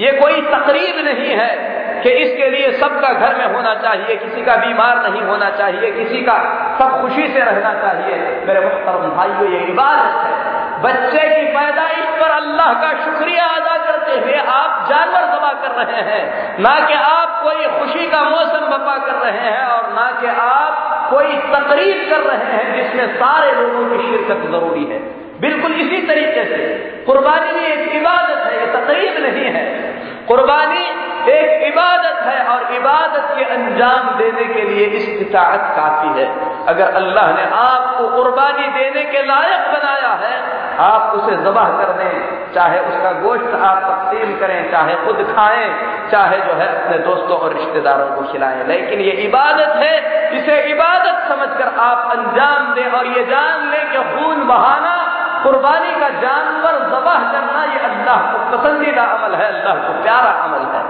ये 0.00 0.12
कोई 0.12 0.40
तकरीब 0.40 1.04
नहीं 1.04 1.30
है 1.30 1.72
कि 2.02 2.10
इसके 2.10 2.50
लिए 2.50 2.72
सबका 2.72 3.12
घर 3.12 3.36
में 3.36 3.54
होना 3.54 3.74
चाहिए, 3.74 4.16
किसी 4.16 4.42
का 4.42 4.56
बीमार 4.56 5.10
नहीं 5.10 5.22
होना 5.22 5.50
चाहिए, 5.50 5.90
किसी 5.90 6.22
का 6.22 6.36
सब 6.78 7.00
खुशी 7.02 7.26
से 7.28 7.38
रहना 7.38 7.72
चाहिए। 7.74 8.16
मेरे 8.46 8.60
मुख्तरम 8.60 9.10
भाइयों, 9.10 9.52
ये 9.52 9.60
इबादत 9.60 10.26
है। 10.26 10.40
बच्चे 10.82 11.22
की 11.28 11.42
पैदाइश 11.52 12.06
पर 12.20 12.30
अल्लाह 12.30 12.72
का 12.72 12.92
शुक्रिया 13.04 13.44
अदा 13.46 13.76
करते 13.76 14.18
हुए 14.18 14.34
आप 14.34 14.86
जानवर 14.90 15.26
दबा 15.36 15.52
कर 15.52 15.84
रहे 15.84 16.02
हैं। 16.02 16.58
ना 16.60 16.74
कि 16.86 16.94
आप 16.94 17.40
कोई 17.42 17.66
खुशी 17.78 18.06
का 18.06 18.22
मौसम 18.24 18.66
बपा 18.66 18.98
कर 18.98 19.14
रहे 19.14 19.50
हैं 19.50 19.66
और 19.66 19.92
ना 19.92 20.10
कि 20.20 20.26
आप 20.26 21.10
कोई 21.10 21.32
तकरीब 21.32 22.10
कर 22.10 22.20
रहे 22.20 22.52
हैं 22.52 22.76
जिसमें 22.76 23.16
सारे 23.16 23.52
लोगों 23.52 23.90
की 23.90 24.06
शिरकत 24.06 24.50
ज़रूरी 24.50 24.84
है। 24.84 25.21
बिल्कुल 25.42 25.72
इसी 25.72 26.06
तरीके 26.06 26.44
से। 26.44 26.58
कुर्बानी 27.06 27.52
भी 27.52 27.64
एक 27.66 27.88
इबादत 27.88 28.46
है, 28.46 28.60
ये 28.60 28.66
तकरीब 28.66 29.22
नहीं 29.22 29.44
है। 29.44 29.92
कुर्बानी 30.28 30.84
एक 31.30 31.62
इबादत 31.62 32.22
है 32.26 32.44
और 32.44 32.74
इबादत 32.74 33.34
के 33.38 33.44
अंजाम 33.44 34.18
देने 34.18 34.44
के 34.44 34.62
लिए 34.62 34.86
इस्तात 34.86 35.72
काफ़ी 35.76 36.20
है। 36.20 36.26
अगर 36.66 36.90
अल्लाह 36.90 37.32
ने 37.36 37.42
आपको 37.42 38.08
कुर्बानी 38.08 38.66
देने 38.68 39.04
के 39.04 39.22
लायक 39.22 39.60
बनाया 39.60 40.10
है, 40.10 40.62
आप 40.78 41.12
उसे 41.14 41.36
जबह 41.36 41.64
कर 41.64 41.92
दें, 41.92 42.14
चाहे 42.54 42.78
उसका 42.80 43.12
गोश्त 43.12 43.54
आप 43.54 43.78
तकसीम 43.78 44.38
करें, 44.38 44.70
चाहे 44.70 44.94
खुद 44.94 45.36
खाएँ, 45.36 45.68
चाहे 46.10 46.36
जो 46.36 46.52
है 46.52 46.84
अपने 46.84 46.98
दोस्तों 46.98 47.38
और 47.38 47.54
रिश्तेदारों 47.54 48.06
को 48.06 48.32
खिलाएँ। 48.32 48.64
लेकिन 48.66 49.00
ये 49.00 49.12
इबादत 49.12 49.76
है, 49.76 49.94
इसे 50.38 50.62
इबादत 50.62 51.28
समझकर 51.28 51.74
आप 51.78 52.10
अंजाम 52.10 52.74
दें 52.74 52.90
और 52.90 53.06
ये 53.06 53.24
जान 53.24 53.70
लें 53.70 53.90
कि 53.90 53.98
खून 53.98 54.46
बहाना 54.48 55.11
कुर्बानी 55.42 55.92
का 56.00 56.08
जानवर 56.20 56.78
जबह 56.90 57.18
करना 57.32 57.62
ये 57.64 57.78
अल्लाह 57.80 58.20
को 58.32 58.38
पसंदीदा 58.52 59.02
अमल 59.04 59.34
है, 59.34 59.46
अल्लाह 59.48 59.74
को 59.76 60.02
प्यारा 60.02 60.30
अमल 60.42 60.64
है। 60.72 60.82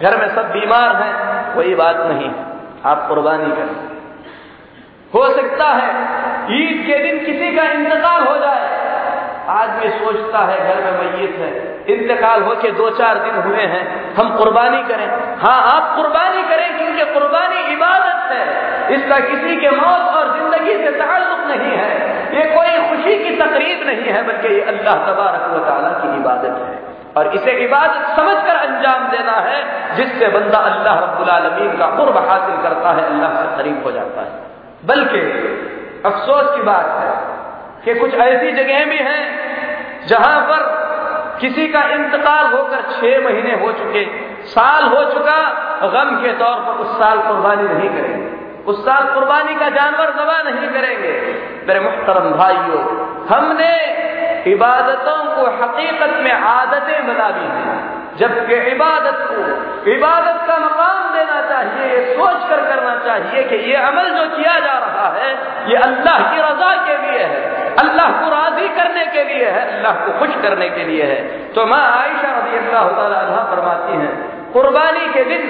घर 0.00 0.16
में 0.20 0.34
सब 0.34 0.50
बीमार 0.52 0.96
हैं, 0.96 1.54
कोई 1.54 1.74
बात 1.74 1.96
नहीं, 2.06 2.30
आप 2.86 3.06
कुर्बानी 3.08 3.50
करें। 3.52 3.76
हो 5.14 5.28
सकता 5.34 5.66
है 5.72 5.90
ईद 6.52 6.86
के 6.86 6.96
दिन 7.02 7.24
किसी 7.26 7.50
का 7.56 7.62
इंतकाल 7.72 8.22
हो 8.22 8.36
जाए 8.38 8.64
आदमी 9.48 9.88
सोचता 9.90 10.38
है, 10.38 10.58
घर 10.68 10.84
में 10.84 10.98
मैयत 10.98 11.36
है। 11.38 11.76
इंतकाल 11.94 12.42
हो 12.42 12.56
के 12.56 12.70
दो 12.70 12.90
चार 12.90 13.18
दिन 13.18 13.34
हुए 13.34 13.62
हैं, 13.62 14.14
हम 14.14 14.36
कुर्बानी 14.36 14.82
करें। 14.82 15.38
हाँ 15.38 15.62
आप 15.62 15.96
कुर्बानी 15.96 16.42
करें 16.42 16.78
क्योंकि 16.78 17.12
कुर्बानी 17.12 17.72
इबादत 17.72 18.32
है। 18.32 18.66
इसका 18.94 19.18
किसी 19.18 19.56
के 19.56 19.70
मौत 19.70 20.16
और 20.16 20.38
ज़िंदगी 20.38 20.84
से 20.84 20.90
ताल्लुक 20.90 21.38
नहीं 21.38 21.78
है। 21.78 22.16
ये 22.36 22.44
कोई 22.44 22.88
खुशी 22.88 23.24
की 23.24 23.36
तकरीब 23.36 23.86
नहीं 23.86 24.12
है, 24.12 24.26
बल्कि 24.26 24.54
ये 24.54 24.62
अल्लाह 24.62 24.94
तबारक 24.94 25.50
वाली 25.50 26.10
की 26.10 26.20
इबादत 26.20 26.68
है। 26.68 26.86
और 27.16 27.34
इसे 27.34 27.50
इबादत 27.50 28.16
समझकर 28.16 28.56
अंजाम 28.56 29.08
देना 29.08 29.32
है, 29.32 29.64
जिससे 29.96 30.28
बंदा 30.28 30.58
अल्लाह 30.58 30.98
रब्बुल 30.98 31.28
आलमीन 31.28 31.78
का 31.78 31.86
कुर्ब 31.86 32.28
हासिल 32.28 32.62
करता 32.62 32.92
है, 32.92 33.06
अल्लाह 33.06 33.30
से 33.30 33.56
करीब 33.56 33.84
हो 33.84 33.92
जाता 33.92 34.20
है। 34.20 34.30
बल्कि, 34.84 35.20
अफसोस 36.06 36.56
की 36.56 36.62
बात 36.62 36.86
है 36.86 37.35
कि 37.86 37.94
कुछ 37.94 38.14
ऐसी 38.14 38.52
जगह 38.52 38.84
भी 38.84 38.98
हैं 38.98 40.06
जहाँ 40.06 40.40
पर 40.40 40.86
किसी 41.40 41.68
का 41.68 41.82
इंतकाल 41.82 42.46
होकर 42.46 42.82
छह 42.82 43.24
महीने 43.24 43.54
हो 43.54 43.72
चुके, 43.72 44.04
साल 44.44 44.84
हो 44.84 45.04
चुका, 45.12 45.38
गम 45.82 46.16
के 46.16 46.32
तौर 46.32 46.54
पर 46.54 46.72
उस 46.72 46.98
साल 46.98 47.18
कुर्बानी 47.18 47.62
नहीं 47.62 47.88
करेंगे। 47.88 48.26
उस 48.64 48.84
साल 48.84 49.14
कुर्बानी 49.14 49.54
का 49.54 49.68
जानवर 49.68 50.10
दबा 50.10 50.42
नहीं 50.42 50.68
करेंगे। 50.68 51.12
मेरे 51.68 51.80
मुख्तरम 51.80 52.30
भाइयों, 52.30 52.82
हमने 53.26 53.72
इबादतों 54.50 55.36
को 55.36 55.46
हकीकत 55.62 56.18
में 56.20 56.32
आदतें 56.32 57.06
बना 57.06 57.30
दी 57.30 57.46
हैं। 57.46 58.05
जबकि 58.18 58.56
इबादत 58.70 59.18
को, 59.30 59.42
इबादत 59.92 60.38
का 60.46 60.56
मकाम 60.58 61.00
देना 61.14 61.40
चाहिए, 61.48 61.88
ये 61.88 62.14
सोच 62.14 62.48
कर 62.50 62.60
करना 62.68 62.94
चाहिए 63.06 63.42
कि 63.50 63.56
ये 63.70 63.76
अमल 63.82 64.08
जो 64.10 64.24
किया 64.36 64.54
जा 64.60 64.76
रहा 64.84 65.08
है, 65.16 65.30
ये 65.70 65.76
अल्लाह 65.86 66.22
की 66.30 66.40
रजा 66.40 66.70
के 66.86 66.96
लिए 67.02 67.24
है, 67.24 67.40
अल्लाह 67.82 68.08
को 68.20 68.30
राज़ी 68.30 68.68
करने 68.78 69.04
के 69.16 69.24
लिए 69.24 69.50
है, 69.50 69.66
अल्लाह 69.68 70.00
को 70.04 70.18
खुश 70.20 70.40
करने 70.42 70.68
के 70.70 70.84
लिए 70.84 71.04
है। 71.04 71.18
तो 71.54 71.66
माँ 71.66 71.84
आयशा 71.90 72.30
रज़ी 72.38 72.56
अल्लाह 72.58 73.44
फरमाती 73.50 74.00
हैं, 74.00 74.14
कुर्बानी 74.52 75.06
के 75.14 75.24
दिन 75.24 75.42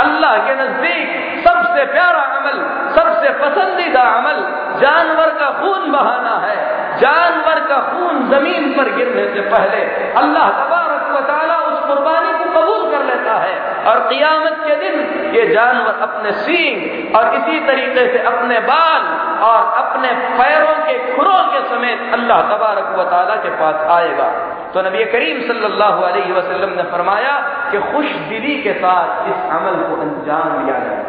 अल्लाह 0.00 0.36
के 0.46 0.54
नज़दीक 0.54 1.08
सबसे 1.46 1.84
प्यारा 1.92 2.22
अमल, 2.38 2.58
सबसे 2.96 3.32
पसंदीदा 3.40 4.02
अमल 4.12 4.38
जानवर 4.80 5.30
का 5.40 5.50
खून 5.60 5.90
बहाना 5.92 6.36
है। 6.46 6.56
जानवर 7.00 7.58
का 7.68 7.78
खून 7.90 8.30
ज़मीन 8.30 8.72
पर 8.74 8.90
गिरने 8.96 9.24
से 9.34 9.40
पहले 9.50 9.80
अल्लाह 10.20 10.48
तबारक 10.58 11.10
वाली 11.10 11.61
कुर्बानी 11.92 12.32
को 12.32 12.50
कबूल 12.50 12.90
कर 12.90 13.04
लेता 13.04 13.38
है। 13.38 13.84
और 13.84 14.08
क़ियामत 14.08 14.58
के 14.66 14.76
दिन 14.76 15.00
ये 15.34 15.46
जानवर 15.46 15.94
अपने 16.02 16.32
सींग 16.32 17.16
और 17.16 17.34
इसी 17.34 17.60
तरीके 17.66 18.12
से 18.12 18.18
अपने 18.18 18.60
बाल 18.60 19.02
और 19.42 19.72
अपने 19.74 20.12
पैरों 20.12 20.74
के 20.86 21.16
खुरों 21.16 21.42
के 21.44 21.60
समेत 21.68 22.12
अल्लाह 22.12 22.42
तबारक 22.42 22.98
वाली 22.98 23.36
के 23.42 23.50
पास 23.56 23.74
आएगा। 23.74 24.28
तो 24.74 24.82
नबी 24.82 25.04
करीम 25.04 25.40
सल्लल्लाहु 25.40 26.02
अलैहि 26.02 26.32
वसल्लम 26.32 26.70
ने 26.70 26.82
फरमाया 26.82 27.32
कि 27.72 27.80
खुश 27.92 28.04
दिली 28.04 28.62
के 28.62 28.72
साथ 28.72 29.28
इस 29.28 29.50
अमल 29.50 29.82
को 29.82 30.00
अंजाम 30.00 30.64
दिया 30.64 30.78
जाए। 30.78 31.04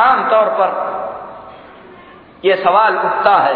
आमतौर 0.00 0.48
पर 0.60 0.70
यह 2.44 2.56
सवाल 2.56 2.96
उठता 2.96 3.36
है 3.36 3.54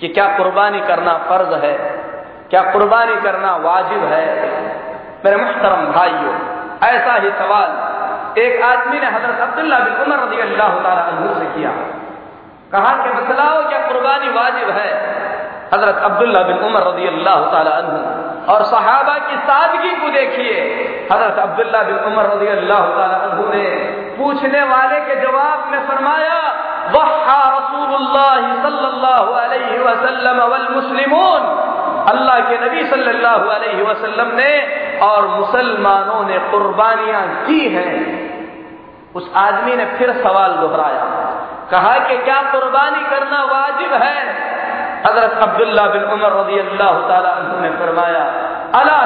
कि 0.00 0.08
क्या 0.08 0.26
कुर्बानी 0.36 0.80
करना 0.80 1.16
फ़र्ज़ 1.18 1.54
है? 1.54 2.01
क्या 2.52 2.62
कुर्बानी 2.72 3.14
करना 3.22 3.50
वाजिब 3.58 4.02
है? 4.06 4.24
मेरे 5.24 5.36
मुहतरम 5.36 5.84
भाइयों, 5.92 6.32
ऐसा 6.84 7.12
ही 7.16 7.30
सवाल 7.38 8.40
एक 8.40 8.62
आदमी 8.64 8.98
ने 9.00 9.08
हज़रत 9.08 9.40
अब्दुल्ला 9.40 9.78
बिन 9.80 9.94
उमर 10.04 10.18
रज़ी 10.20 10.40
अल्लाह 10.42 10.74
तु 11.10 11.30
से 11.34 11.46
किया। 11.54 11.70
कहा 12.72 12.92
कि 12.98 13.08
बतलाओ, 13.12 13.62
क्या 13.68 13.78
कुर्बानी 13.86 14.28
वाजिब 14.36 14.68
है? 14.70 14.90
हज़रत 15.72 16.02
अब्दुल्ला 16.04 16.42
बिन 16.42 16.58
उमर 16.68 16.86
रज़ी 16.88 17.06
अल्लाह 17.06 17.36
तु 17.88 18.52
और 18.52 18.64
सहाबा 18.66 19.16
की 19.26 19.36
सादगी 19.48 19.94
को 19.96 20.10
देखिए। 20.10 20.54
हज़रत 21.12 21.38
अब्दुल्ला 21.38 21.82
बिन 21.82 21.98
उमर 22.12 22.30
रज़ी 22.32 22.48
अल्लाह 22.48 22.82
तु 23.34 23.48
ने 23.48 23.66
पूछने 24.18 24.62
वाले 24.70 25.00
के 25.08 25.20
जवाब 25.22 25.58
में 25.72 25.80
फरमाया 25.88 26.38
वहा 26.94 27.40
रसूलुल्लाह 27.56 28.40
सल्लल्लाहु 28.62 29.34
अलैहि 29.42 29.78
वसल्लम 29.80 30.38
वल 30.52 30.68
मुस्लिमून। 30.70 31.42
अल्लाह 32.08 32.38
के 32.40 32.58
नबी 32.58 32.84
सल्लल्लाहु 32.86 33.48
अलैहि 33.50 33.82
वसल्लम 33.82 34.30
ने 34.36 34.52
और 35.02 35.26
मुसलमानों 35.28 36.22
ने 36.24 36.38
कुर्बानियाँ 36.50 37.24
की 37.46 37.60
हैं। 37.68 37.94
उस 39.14 39.30
आदमी 39.38 39.74
ने 39.76 39.84
फिर 39.96 40.12
सवाल 40.22 40.52
दोहराया, 40.56 41.04
कहा 41.70 41.94
कि 42.00 42.16
क्या 42.20 42.40
कुर्बानी 42.52 43.02
करना 43.10 43.42
वाजिब 43.46 43.92
है? 44.02 44.16
हज़रत 45.06 45.38
अब्दुल्ला 45.42 45.86
बिन 45.88 46.04
उमर 46.12 46.32
रज़ी 46.32 46.58
अल्लाह 46.60 46.92
ने 47.60 47.70
फरमाया, 47.78 48.24
अला 48.74 48.98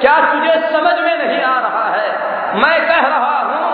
क्या 0.00 0.16
तुझे 0.22 0.54
समझ 0.72 0.96
में 0.98 1.16
नहीं 1.18 1.42
आ 1.44 1.58
रहा 1.60 1.84
है? 1.90 2.08
मैं 2.56 2.76
कह 2.88 3.06
रहा 3.08 3.38
हूँ 3.42 3.70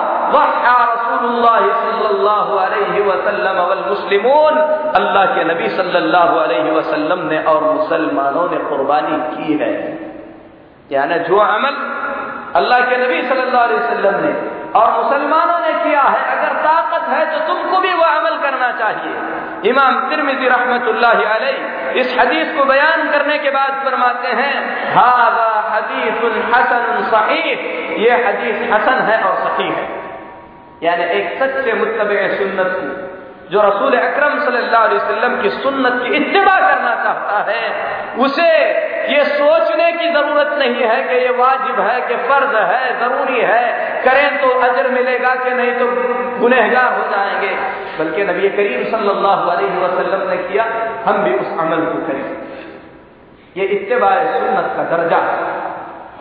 मुस्लिमून 3.93 4.59
अल्लाह 4.99 5.25
के 5.35 5.45
नबी 5.45 5.69
सल्लल्लाहु 5.71 6.39
अलैहि 6.39 6.71
वसल्लम 6.71 7.21
ने 7.27 7.43
और 7.53 7.61
मुसलमानों 7.67 8.49
ने 8.51 8.59
कुर्बानी 8.65 9.19
की 9.35 9.59
है 9.63 9.73
यानी 10.91 11.19
जो 11.29 11.39
अमल 11.47 11.77
अल्लाह 12.61 12.81
के 12.91 12.97
नबी 13.05 13.21
सल्लल्लाहु 13.29 13.65
अलैहि 13.65 13.81
वसल्लम 13.81 14.19
ने 14.25 14.33
और 14.81 14.91
मुसलमानों 14.93 15.59
ने 15.61 15.73
किया 15.85 16.03
है 16.05 16.21
अगर 16.35 16.53
ताकत 16.61 17.09
है 17.09 17.23
तो 17.33 17.39
तुमको 17.47 17.81
भी 17.81 17.93
वह 17.95 18.13
अमल 18.13 18.37
करना 18.43 18.71
चाहिए 18.75 19.71
इमाम 19.71 19.99
तिरमिजी 20.11 20.49
रहमतुल्लाह 20.49 21.25
अलैह 21.33 21.99
इस 22.03 22.15
हदीस 22.19 22.55
को 22.59 22.65
बयान 22.67 23.11
करने 23.11 23.39
के 23.39 23.51
बाद 23.51 23.81
फरमाते 23.85 24.37
हैं 24.37 24.55
हाजा 24.95 25.51
हदीस 25.73 26.23
हसन 26.55 27.03
सही 27.11 27.43
ये 28.05 28.23
हदीस 28.25 28.71
हसन 28.73 29.05
है 29.11 29.21
और 29.23 29.37
सही 29.41 29.69
है 29.71 30.02
यानी 30.83 31.05
एक 31.05 31.43
सच्चे 31.43 31.73
मुतब 31.73 32.11
सुन्नत 32.39 32.73
को, 32.77 33.13
जो 33.51 33.63
रसूल 33.63 33.99
अकरम 33.99 34.35
वसल्लम 34.35 35.43
की 35.43 35.49
सुन्नत 35.49 36.03
की 36.03 36.15
इत्तेबा 36.15 36.55
करना 36.61 36.95
चाहता 36.95 37.53
है, 37.53 37.73
उसे 38.19 38.49
ये 39.15 39.25
सोचने 39.25 39.93
की 39.93 40.11
ज़रूरत 40.13 40.51
नहीं 40.59 40.75
है 40.75 41.03
कि 41.03 41.15
ये 41.15 41.29
वाजिब 41.29 41.81
है 41.81 42.01
कि 42.01 42.17
फ़र्ज़ 42.17 42.57
है, 42.57 43.01
ज़रूरी 43.01 43.41
है, 43.41 43.73
करें 44.05 44.41
तो 44.41 44.49
अजर 44.49 44.91
मिलेगा 44.91 45.35
कि 45.35 45.51
नहीं 45.51 45.73
तो 45.73 45.87
गुनहगार 46.41 46.93
हो 46.93 47.11
जाएँगे। 47.11 47.83
बल्कि 47.99 48.25
नबी 48.25 48.49
करीम 48.49 48.85
सल्लल्लाहु 48.85 49.51
अलैहि 49.51 49.79
वसल्लम 49.79 50.31
ने 50.31 50.37
किया, 50.37 50.65
हम 51.07 51.25
भी 51.25 51.35
उस 51.35 51.47
अमल 51.47 51.77
को 51.77 52.07
करें। 52.07 52.43
ये 53.57 53.65
इत्तेबा 53.65 54.11
सुन्नत 54.11 54.73
का 54.77 54.97
दर्जा 54.97 55.17
है। 55.17 55.72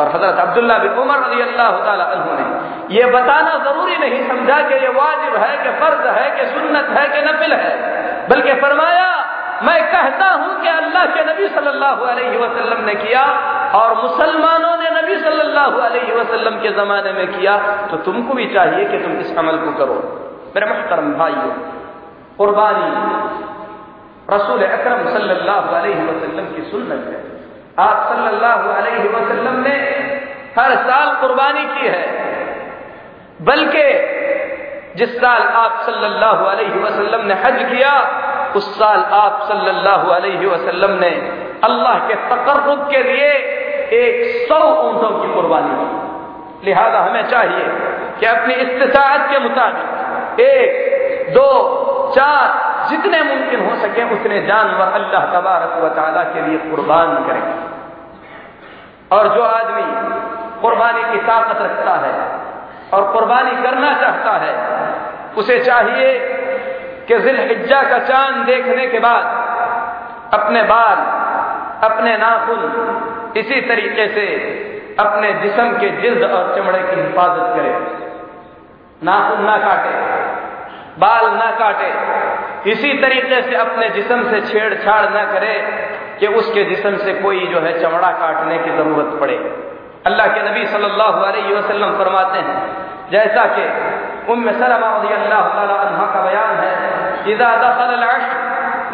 और 0.01 0.11
हज़रत 0.15 0.39
अब्दुल्ला 0.41 0.77
बिन 0.79 0.99
उमर 1.01 1.19
रज़ी 1.23 1.41
अल्लाह 1.41 1.71
तु 2.13 2.37
ने 2.37 2.45
ये 2.91 3.05
बताना 3.11 3.57
ज़रूरी 3.65 3.97
नहीं 3.97 4.21
समझा 4.27 4.61
कि 4.69 4.79
ये 4.83 4.93
वाजिब 4.95 5.35
है 5.43 5.51
कि 5.63 5.73
फ़र्ज़ 5.81 6.07
है 6.15 6.29
कि 6.37 6.45
सुन्नत 6.53 6.89
है 6.97 7.07
कि 7.09 7.21
नफिल 7.27 7.53
है। 7.55 7.73
बल्कि 8.29 8.53
फरमाया, 8.61 9.09
मैं 9.63 9.79
कहता 9.91 10.27
हूँ 10.33 10.53
कि 10.61 10.67
अल्लाह 10.69 11.05
के 11.15 11.23
नबी 11.25 11.47
सल्लल्लाहु 11.55 12.05
अलैहि 12.11 12.37
वसल्लम 12.37 12.83
ने 12.85 12.95
किया 12.95 13.23
और 13.79 13.93
मुसलमानों 13.97 14.75
ने 14.77 14.89
नबी 14.91 15.17
सल्लल्लाहु 15.19 15.79
अलैहि 15.81 16.13
वसल्लम 16.13 16.55
के 16.61 16.71
जमाने 16.77 17.11
में 17.13 17.27
किया 17.33 17.57
तो 17.91 17.97
तुमको 18.07 18.33
भी 18.33 18.47
चाहिए 18.53 18.85
कि 18.85 19.03
तुम 19.03 19.19
इस 19.19 19.37
अमल 19.37 19.57
को 19.57 19.71
करो। 19.79 19.97
मेरे 20.55 20.69
मुहतरम 20.69 21.13
भाइयों, 21.19 21.51
कुर्बानी 22.37 22.89
रसूल 24.31 24.63
अकरम 24.65 25.09
सल्लल्लाहु 25.11 25.75
अलैहि 25.75 26.03
वसल्लम 26.05 26.45
की 26.55 26.69
सुन्नत 26.71 27.07
है। 27.09 27.21
आप 27.79 28.10
सल्लल्लाहु 28.10 28.69
अलैहि 28.69 29.07
वसल्लम 29.07 29.55
ने 29.63 29.75
हर 30.60 30.75
साल 30.75 31.15
कुर्बानी 31.15 31.63
की 31.63 31.88
है। 31.88 32.31
बल्कि 33.41 33.86
जिस 34.95 35.17
साल 35.17 35.41
आप 35.41 35.81
सल्लल्लाहु 35.86 36.45
अलैहि 36.45 36.79
वसल्लम 36.79 37.25
ने 37.25 37.34
हज 37.34 37.63
किया, 37.71 37.93
उस 38.55 38.79
साल 38.79 38.99
आप 38.99 39.47
सल्लल्लाहु 39.47 40.10
अलैहि 40.10 40.45
वसल्लम 40.45 40.91
ने 40.91 41.10
अल्लाह 41.63 41.99
के 41.99 42.15
तकर्रुब 42.15 42.89
के 42.89 43.03
लिए 43.03 43.31
एक 43.93 44.47
सौ 44.47 44.60
ऊंटों 44.60 45.10
की 45.10 45.34
कुर्बानी 45.34 45.69
की। 45.69 46.65
लिहाजा 46.65 46.99
हमें 46.99 47.27
चाहिए 47.27 47.65
कि 48.19 48.25
अपनी 48.25 48.53
इस्तात 48.53 49.31
के 49.31 49.39
मुताबिक 49.39 50.39
एक, 50.39 51.34
दो, 51.34 51.49
चार 52.15 52.70
जितने 52.91 53.21
मुमकिन 53.23 53.65
हो 53.65 53.75
सके 53.75 54.04
उतने 54.13 54.41
जानवर 54.41 54.91
अल्लाह 54.93 55.25
तबारक 55.25 55.77
व 55.84 55.89
ताला 55.89 56.23
के 56.23 56.41
लिए 56.41 56.58
कुर्बान 56.58 57.15
करें। 57.27 57.43
और 59.12 59.27
जो 59.27 59.41
आदमी 59.43 59.84
कुर्बानी 60.62 61.04
की 61.12 61.17
ताकत 61.27 61.62
रखता 61.62 61.93
है 61.93 62.13
और 62.93 63.12
कुर्बानी 63.13 63.51
करना 63.63 63.93
चाहता 64.01 64.32
है, 64.38 64.54
उसे 65.38 65.60
चाहिए 65.60 66.10
कि 67.08 67.19
जिलहिज्जा 67.19 67.82
का 67.84 67.99
चाँद 67.99 68.45
देखने 68.45 68.88
के 68.88 68.99
बाद 68.99 69.23
अपने 70.34 70.63
बाल, 70.63 70.97
अपने 71.89 72.17
नाखून 72.17 72.62
इसी 73.38 73.62
तरीके 73.62 74.08
से 74.08 74.25
अपने 74.99 75.34
जिसम 75.34 75.71
के 75.71 75.89
जिल्द 75.89 76.32
और 76.32 76.56
चमड़े 76.56 76.80
की 76.80 77.01
हिफाजत 77.01 77.56
करे। 77.56 77.71
नाखून 79.04 79.45
ना 79.45 79.58
काटे। 79.58 79.93
बाल 80.99 81.25
ना 81.34 81.49
काटे। 81.60 81.89
इसी 82.71 82.93
तरीके 83.01 83.41
से 83.41 83.56
अपने 83.58 83.89
जिसम 83.89 84.23
से 84.32 84.41
छेड़छाड़ 84.47 85.10
ना 85.10 85.23
करे 85.25 85.54
कि 86.19 86.27
उसके 86.39 86.63
जिसम 86.65 86.97
से 86.97 87.13
कोई 87.21 87.47
जो 87.47 87.60
है 87.60 87.71
चमड़ा 87.82 88.12
काटने 88.19 88.58
की 88.58 88.71
ज़रूरत 88.77 89.17
पड़े। 89.21 89.38
अल्लाह 90.06 90.27
के 90.27 90.41
नबी 90.41 90.65
सल्लल्लाहु 90.67 91.23
अलैहि 91.23 91.54
वसल्लम 91.54 91.97
फरमाते 91.97 92.39
हैं, 92.39 92.60
जैसा 93.12 93.45
कि 93.56 93.65
उम 94.32 94.51
सलमा 94.51 94.89
रज़ी 94.97 95.13
अल्लाह 95.13 95.43
तहा 95.49 96.06
का 96.13 96.21
बयान 96.21 96.56
है, 96.63 96.71
इजा 97.34 97.49
दखल 97.63 97.93
अलअश 97.93 98.25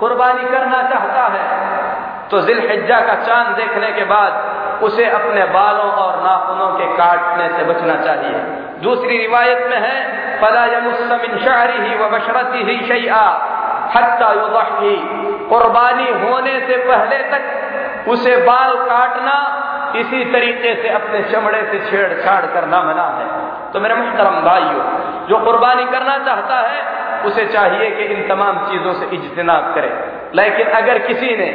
कुर्बानी 0.00 0.44
करना 0.48 0.82
चाहता 0.82 1.26
है 1.26 1.44
तो 2.30 2.40
जिलहिज्जा 2.40 3.00
का 3.00 3.14
चाँद 3.22 3.56
देखने 3.56 3.90
के 3.92 4.04
बाद 4.04 4.82
उसे 4.82 5.04
अपने 5.10 5.44
बालों 5.52 5.90
और 5.94 6.16
नाखूनों 6.22 6.68
के 6.70 6.86
काटने 6.96 7.48
से 7.48 7.64
बचना 7.64 7.94
चाहिए। 8.04 8.40
दूसरी 8.82 9.18
रिवायत 9.18 9.66
में 9.70 9.78
है, 9.78 9.96
फला 10.40 10.64
यमुस्मिन 10.66 11.38
शहरी 11.38 11.78
ही 11.80 11.94
व 11.98 12.08
बशरती 12.08 12.64
ही 12.64 12.76
शैया 12.88 13.22
हत्ता 13.96 14.32
युदही 14.32 14.96
कुर्बानी 15.48 16.08
होने 16.22 16.58
से 16.60 16.76
पहले 16.88 17.18
तक 17.30 18.08
उसे 18.08 18.36
बाल 18.36 18.76
काटना 18.84 19.36
इसी 19.96 20.24
तरीके 20.32 20.74
से 20.82 20.88
अपने 20.88 21.22
चमड़े 21.22 21.62
से 21.62 21.78
छेड़छाड़ 21.90 22.44
करना 22.46 22.82
मना 22.82 23.06
है। 23.18 23.26
तो 23.72 23.80
मेरे 23.80 23.94
मुहतरम 23.94 24.40
भाइयों 24.42 24.84
जो 25.28 25.38
कुर्बानी 25.38 25.84
करना 25.84 26.18
चाहता 26.18 26.60
है, 26.60 26.80
उसे 27.24 27.46
चाहिए 27.46 27.90
कि 27.90 28.04
इन 28.04 28.28
तमाम 28.28 28.58
चीज़ों 28.68 28.92
से 28.92 29.06
इज्तनाब 29.16 29.72
करे। 29.74 29.90
लेकिन 30.34 30.66
अगर 30.74 30.98
किसी 30.98 31.36
ने 31.36 31.48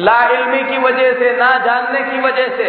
लाइल्मी 0.00 0.62
की 0.62 0.78
वजह 0.78 1.12
से, 1.12 1.30
ना 1.36 1.50
जानने 1.58 2.00
की 2.00 2.20
वजह 2.20 2.56
से 2.56 2.66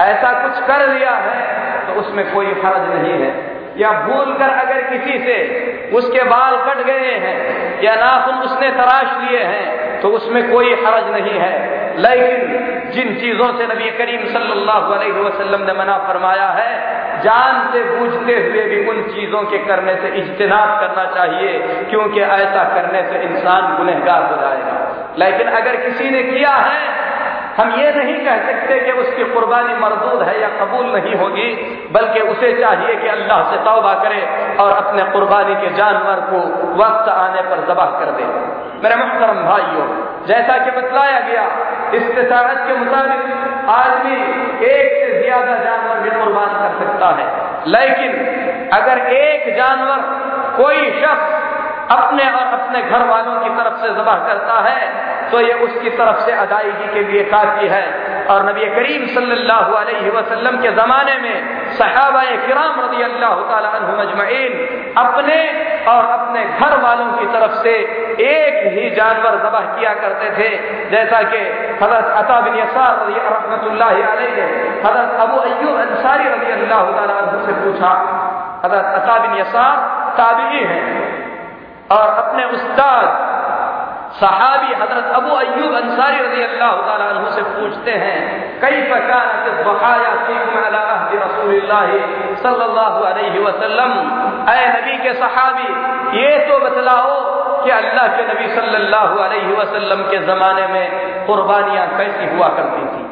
ऐसा 0.00 0.32
कुछ 0.42 0.66
कर 0.66 0.88
लिया 0.88 1.14
है 1.18 1.86
तो 1.86 2.00
उसमें 2.00 2.24
कोई 2.34 2.54
फ़र्ज़ 2.54 2.90
नहीं 2.90 3.22
है। 3.22 3.32
या 3.78 3.90
भूल 4.02 4.32
कर 4.34 4.50
अगर 4.50 4.80
किसी 4.82 5.18
से 5.18 5.34
उसके 5.94 6.22
बाल 6.24 6.56
कट 6.66 6.84
गए 6.86 7.10
हैं, 7.16 7.82
या 7.82 7.94
नाखून 7.94 8.38
उसने 8.44 8.70
तराश 8.70 9.16
लिए 9.22 9.42
हैं 9.42 10.00
तो 10.00 10.08
उसमें 10.10 10.50
कोई 10.52 10.72
हरज 10.74 11.10
नहीं 11.12 11.38
है। 11.38 11.52
लेकिन 11.98 12.90
जिन 12.92 13.14
चीज़ों 13.20 13.48
से 13.58 13.66
नबी 13.66 13.90
करीम 13.98 14.26
सल्लल्लाहु 14.32 14.92
अलैहि 14.94 15.20
वसल्लम 15.20 15.62
ने 15.62 15.72
मना 15.78 15.96
फरमाया 16.08 16.48
है 16.58 16.96
जान 17.22 17.56
से 17.72 17.82
बूझते 17.84 18.34
हुए 18.42 18.62
भी 18.64 18.78
उन 18.90 19.02
चीज़ों 19.14 19.42
के 19.44 19.58
करने 19.64 19.94
से 19.96 20.08
इज्तनाब 20.18 20.74
करना 20.80 21.04
चाहिए, 21.14 21.58
क्योंकि 21.90 22.20
ऐसा 22.20 22.62
करने 22.74 23.02
से 23.08 23.22
इंसान 23.22 23.76
गुनहगार 23.76 24.22
हो 24.30 24.36
जाएगा। 24.42 24.76
लेकिन 25.18 25.48
अगर 25.60 25.76
किसी 25.76 26.10
ने 26.10 26.22
किया 26.22 26.52
है, 26.58 26.82
हम 27.58 27.72
ये 27.74 27.90
नहीं 27.94 28.18
कह 28.24 28.44
सकते 28.46 28.78
कि 28.80 28.92
उसकी 29.00 29.24
कुर्बानी 29.32 29.74
मरदूद 29.76 30.22
है 30.22 30.34
या 30.40 30.48
कबूल 30.58 30.86
नहीं 30.92 31.14
होगी, 31.14 31.48
बल्कि 31.92 32.20
उसे 32.32 32.52
चाहिए 32.60 32.94
कि 32.96 33.08
अल्लाह 33.08 33.42
से 33.50 33.56
तौबा 33.64 33.94
करे 34.04 34.20
और 34.60 34.70
अपने 34.74 35.02
कुर्बानी 35.12 35.54
के 35.56 35.74
जानवर 35.76 36.20
को 36.30 36.44
वक्त 36.82 37.08
आने 37.14 37.42
पर 37.50 37.64
दबाह 37.72 37.98
कर 37.98 38.12
दे। 38.12 38.28
मेरे 38.82 38.96
मुहतरम 38.96 39.42
भाइयों, 39.44 39.88
जैसा 40.26 40.58
कि 40.58 40.70
बतलाया 40.70 41.18
गया 41.22 41.44
इस्तात 41.94 42.66
के 42.66 42.74
मुताबिक 42.76 43.20
आदमी 43.70 44.14
एक 44.66 44.92
से 44.94 45.22
ज़्यादा 45.22 45.54
जानवर 45.58 46.00
भी 46.00 46.10
कुर्बान 46.10 46.50
कर 46.54 46.72
सकता 46.78 47.08
है। 47.18 47.26
लेकिन 47.66 48.10
अगर 48.72 48.98
एक 49.12 49.56
जानवर 49.56 50.00
कोई 50.56 50.90
शख्स 51.00 51.37
अपने 51.90 52.24
और 52.30 52.46
अपने 52.54 52.80
घर 52.82 53.06
वालों 53.08 53.36
की 53.40 53.50
तरफ़ 53.58 53.76
से 53.82 53.88
जबह 53.96 54.26
करता 54.26 54.56
है 54.68 54.80
तो 55.30 55.40
ये 55.40 55.54
उसकी 55.64 55.90
तरफ़ 55.96 56.20
से 56.26 56.32
अदायगी 56.42 56.86
के 56.92 57.00
लिए 57.08 57.22
काफ़ी 57.30 57.66
है। 57.68 57.86
और 58.30 58.44
नबी 58.46 58.66
करीम 58.74 59.06
सल्लल्लाहु 59.14 59.74
अलैहि 59.74 60.10
वसल्लम 60.10 60.56
के 60.62 60.70
जमाने 60.76 61.16
में 61.18 61.36
सहाबा 61.78 62.22
किराम 62.46 62.80
रज़ी 62.80 63.02
अल्लाह 63.02 63.34
तजमैन 63.74 64.52
अपने 64.96 65.38
और 65.92 66.10
अपने 66.12 66.44
घर 66.44 66.76
वालों 66.82 67.06
की 67.12 67.26
तरफ़ 67.34 67.54
से 67.62 67.74
एक 68.24 68.56
ही 68.74 68.90
जानवर 68.96 69.38
जबह 69.44 69.68
किया 69.76 69.94
करते 69.94 70.30
थे, 70.38 70.48
जैसा 70.90 71.22
कि 71.30 71.40
हज़रत 71.82 72.12
अता 72.16 72.40
बिन 72.40 72.58
यसार 72.58 72.98
रज़ी 73.00 73.20
रहमतुल्लाह 73.28 73.94
अलैहि, 74.10 74.50
हज़रत 74.84 75.20
अबू 75.20 75.38
अय्यूब 75.40 75.78
अंसारी 75.78 76.28
रज़ी 76.28 76.52
अल्लाह 76.52 76.80
से 77.46 77.52
पूछा, 77.62 77.92
हज़रत 78.64 79.00
अता 79.00 79.18
बिन 79.18 79.38
यसार 79.40 79.74
ताबी 80.18 80.64
हैं? 80.64 81.26
और 81.90 82.08
अपने 82.08 82.44
उस्ताद, 82.44 83.28
सहाबी 84.20 84.74
हज़रत 84.74 85.12
अबू 85.14 85.30
अयूब 85.30 85.74
अंसारी 85.74 86.18
रज़ी 86.18 86.42
अल्लाह 86.42 86.72
तु 87.18 87.30
से 87.30 87.42
पूछते 87.42 87.90
हैं 87.90 88.20
कई 88.60 88.80
प्रकार 88.82 89.26
बकाया 89.64 90.12
सल्लल्लाहु 92.42 93.04
अलैहि 93.04 93.38
वसल्लम? 93.38 93.92
नबी 94.48 94.98
के 94.98 95.12
सहाबी, 95.14 95.68
ये 96.18 96.38
तो 96.38 96.58
बतलाओ 96.58 97.14
कि 97.64 97.70
अल्लाह 97.70 98.06
के 98.08 98.22
नबी 98.34 98.48
सल्लल्लाहु 98.54 99.18
अलैहि 99.18 99.52
वसल्लम 99.52 100.02
के 100.02 100.18
जमाने 100.26 100.66
में 100.66 101.26
कुर्बानियाँ 101.26 101.88
कैसी 101.98 102.36
हुआ 102.36 102.48
करती 102.48 102.82
थी। 102.82 103.04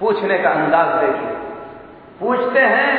पूछने 0.00 0.38
का 0.38 0.50
अंदाज 0.50 0.86
देखिए। 0.86 1.47
पूछते 2.19 2.59
हैं 2.73 2.91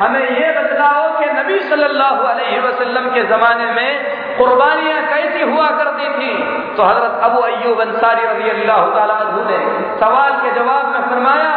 हमें 0.00 0.24
ये 0.40 0.48
बतलाओ 0.56 1.06
कि 1.18 1.30
नबी 1.38 1.58
सल्लल्लाहु 1.70 2.26
अलैहि 2.32 2.58
वसल्लम 2.66 3.08
के 3.14 3.22
जमाने 3.30 3.70
में 3.78 3.90
कुर्बानियां 4.38 5.00
कैसी 5.12 5.48
हुआ 5.52 5.68
करती 5.78 6.10
थी 6.18 6.30
तो 6.76 6.90
हजरत 6.90 7.24
अबू 7.28 7.40
अयूब 7.48 7.80
अंसारी 7.86 8.28
रजी 8.28 8.50
अल्लाह 8.50 9.24
तु 9.32 9.48
ने 9.48 9.58
सवाल 10.04 10.38
के 10.44 10.54
जवाब 10.60 10.94
में 10.94 11.02
फरमाया 11.10 11.56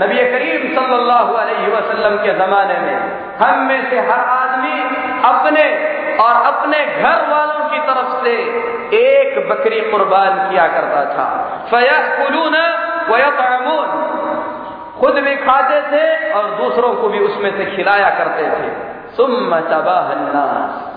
नबी 0.00 0.18
करीम 0.32 0.64
सल्लल्लाहु 0.74 1.36
अलैहि 1.42 1.70
वसल्लम 1.76 2.16
के 2.24 2.34
जमाने 2.40 2.78
में 2.82 2.98
हम 3.42 3.62
में 3.68 3.80
से 3.90 4.02
हर 4.08 4.20
आदमी 4.34 4.76
अपने 5.30 5.64
और 6.17 6.53
अपने 6.53 6.85
घर 6.85 7.27
वालों 7.29 7.69
की 7.69 7.79
तरफ़ 7.79 8.23
से 8.23 8.31
एक 8.95 9.49
बकरी 9.49 9.79
कुर्बान 9.81 10.49
किया 10.49 10.67
करता 10.67 11.05
था। 11.05 11.27
फयाकुलून 11.71 12.55
वयतअमून। 13.09 14.13
खुद 14.99 15.15
भी 15.15 15.35
खाते 15.35 15.81
थे 15.81 16.31
और 16.31 16.43
दूसरों 16.43 16.95
को 16.95 17.09
भी 17.09 17.19
उसमें 17.19 17.57
से 17.57 17.75
खिलाया 17.75 18.09
करते 18.09 18.43
थे। 18.43 18.93
सुम्म 19.15 19.59
तबाहन्नास 19.59 20.93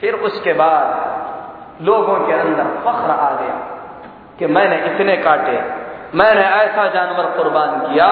फिर 0.00 0.14
उसके 0.14 0.52
बाद 0.52 1.16
लोगों 1.82 2.26
के 2.26 2.32
अंदर 2.32 2.62
फख्र 2.62 3.10
आ 3.10 3.30
गया 3.30 3.56
कि 4.38 4.46
मैंने 4.46 4.76
इतने 4.76 5.16
काटे, 5.16 5.62
मैंने 6.14 6.44
ऐसा 6.44 6.88
जानवर 6.88 7.24
कुर्बान 7.24 7.80
किया, 7.80 8.06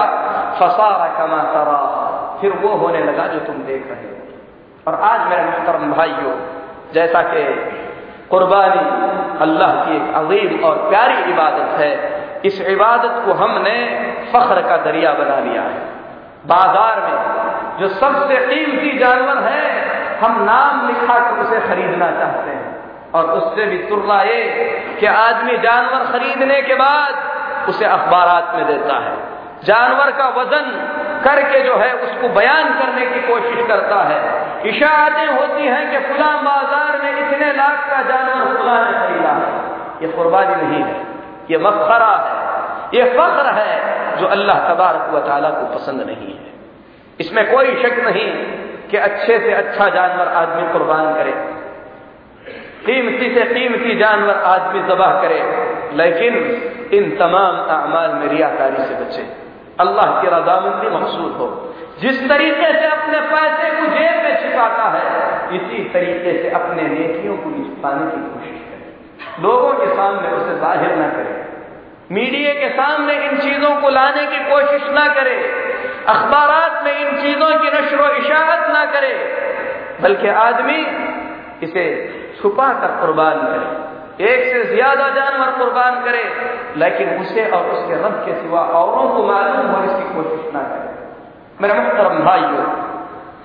फसारा 0.59 1.07
कमा 1.07 1.43
तरा। 1.43 2.05
फिर 2.41 2.51
वो 2.53 2.69
होने 2.69 2.99
लगा 2.99 3.27
जो 3.27 3.39
तुम 3.39 3.55
देख 3.55 3.87
रहे 3.87 4.01
हो। 4.01 4.14
और 4.87 4.95
आज 4.95 5.29
मेरे 5.29 5.43
मुहतरम 5.43 5.91
भाइयों, 5.91 6.33
जैसा 6.93 7.21
कि 7.21 7.43
कुर्बानी 8.29 8.81
अल्लाह 9.41 9.85
की 9.85 9.95
एक 9.95 10.15
अजीम 10.15 10.63
और 10.63 10.89
प्यारी 10.89 11.31
इबादत 11.31 11.79
है, 11.79 11.91
इस 12.45 12.61
इबादत 12.61 13.25
को 13.25 13.33
हमने 13.33 13.75
फख्र 14.33 14.61
का 14.61 14.77
दरिया 14.77 15.13
बना 15.13 15.39
लिया 15.39 15.61
है। 15.61 15.79
बाज़ार 16.45 17.01
में 17.01 17.17
जो 17.79 17.87
सबसे 17.87 18.37
कीमती 18.37 18.97
जानवर 18.97 19.37
है, 19.37 19.89
हम 20.19 20.43
नाम 20.43 20.87
लिखा 20.87 21.19
कर 21.19 21.37
उसे 21.37 21.59
खरीदना 21.59 22.11
चाहते 22.11 22.49
हैं। 22.49 23.11
और 23.11 23.23
उससे 23.25 23.65
भी 23.65 23.77
तुर्रा 23.77 24.21
ये 24.21 24.43
कि 24.99 25.05
आदमी 25.05 25.57
जानवर 25.57 26.11
खरीदने 26.11 26.61
के 26.61 26.75
बाद 26.75 27.69
उसे 27.69 27.85
अखबार 27.85 28.57
में 28.57 28.67
देता 28.67 28.99
है। 28.99 29.17
जानवर 29.63 30.11
का 30.11 30.29
वज़न 30.29 30.71
करके 31.23 31.61
जो 31.61 31.75
है, 31.75 31.93
उसको 31.93 32.29
बयान 32.29 32.73
करने 32.79 33.05
की 33.05 33.19
कोशिश 33.27 33.67
करता 33.67 33.95
है। 33.95 34.44
इशारतें 34.67 35.27
होती 35.27 35.63
हैं 35.63 35.83
कि 35.91 35.97
फुला 36.07 36.31
बाज़ार 36.41 37.01
में 37.03 37.11
इतने 37.11 37.53
लाख 37.53 37.89
का 37.89 38.01
जानवर 38.01 38.57
फुला 38.57 38.75
ने 38.85 38.91
खरीदा 38.99 39.33
ये 40.01 40.07
कुर्बानी 40.07 40.55
नहीं 40.55 40.83
है। 40.83 40.95
ये 41.51 41.57
मफखरा 41.57 42.13
है। 42.25 42.43
ये 42.93 43.03
फख्र 43.09 43.53
है 43.53 44.17
जो 44.17 44.27
अल्लाह 44.27 44.59
तबारक 44.69 45.09
व 45.09 45.19
को 45.51 45.73
पसंद 45.75 46.01
नहीं 46.01 46.33
है। 46.33 46.53
इसमें 47.19 47.51
कोई 47.51 47.75
शक 47.83 47.99
नहीं 47.99 48.29
कि 48.89 48.97
अच्छे 48.97 49.39
से 49.39 49.51
अच्छा 49.53 49.89
जानवर 49.89 50.27
आदमी 50.27 50.71
कुर्बान 50.73 51.13
करे। 51.15 51.31
कीमती 52.85 53.33
से 53.35 53.45
कीमती 53.45 53.95
जानवर 53.95 54.43
आदमी 54.45 54.81
जबह 54.87 55.21
करे। 55.21 55.39
लेकिन 55.93 56.33
इन 56.93 57.15
तमाम 57.17 57.55
अमाल 57.75 58.11
में 58.11 58.27
रियाकारी 58.27 58.83
से 58.83 58.95
बचे। 58.95 59.44
अल्लाह 59.79 60.21
की 60.21 60.27
रजामंदी 60.27 60.89
मकसूद 60.89 61.31
हो। 61.31 61.73
जिस 62.01 62.29
तरीके 62.29 62.73
से 62.79 62.85
अपने 62.85 63.19
पैसे 63.19 63.69
को 63.69 63.87
जेब 63.87 64.23
में 64.23 64.41
छिपाता 64.41 64.83
है, 64.83 65.03
इसी 65.55 65.83
तरीके 65.83 66.43
से 66.43 66.49
अपने 66.49 66.81
नेकियों 66.81 67.37
को 67.37 67.49
भी 67.49 67.63
छुपाने 67.63 68.11
की 68.11 68.21
कोशिश 68.21 68.61
करे। 68.69 69.43
लोगों 69.43 69.73
के 69.73 69.87
सामने 69.95 70.29
उसे 70.29 70.55
ज़ाहिर 70.59 70.95
न 70.95 71.09
करे। 71.09 71.45
मीडिया 72.11 72.53
के 72.53 72.69
सामने 72.69 73.13
इन 73.25 73.37
चीज़ों 73.39 73.81
को 73.81 73.89
लाने 73.89 74.25
की 74.25 74.37
कोशिश 74.37 74.89
ना 74.89 75.07
करे। 75.07 75.37
अखबार 76.07 76.83
में 76.83 76.99
इन 76.99 77.21
चीज़ों 77.21 77.49
की 77.59 77.67
नशर 77.67 78.15
इशारत 78.15 78.69
ना 78.73 78.85
करे। 78.85 79.13
बल्कि 80.01 80.27
आदमी 80.27 80.79
इसे 81.63 81.85
छुपा 82.41 82.67
कर 82.73 82.87
कुर्बान 82.87 83.33
करे। 83.33 83.94
एक 84.21 84.43
से 84.43 84.63
ज़्यादा 84.65 85.07
जानवर 85.09 85.51
कुर्बान 85.51 86.03
करे, 86.03 86.23
लेकिन 86.77 87.09
उसे 87.21 87.49
और 87.49 87.65
उसके 87.69 87.95
रब 87.95 88.15
के 88.25 88.33
सिवा 88.33 88.61
औरों 88.79 89.07
को 89.09 89.23
मालूम 89.23 89.67
हो, 89.67 89.83
इसकी 89.83 90.13
कोशिश 90.13 90.53
ना 90.53 90.59
करे। 90.59 90.89
मेरे 91.61 91.73
मुहतरम 91.79 92.23
भाइयों, 92.25 92.65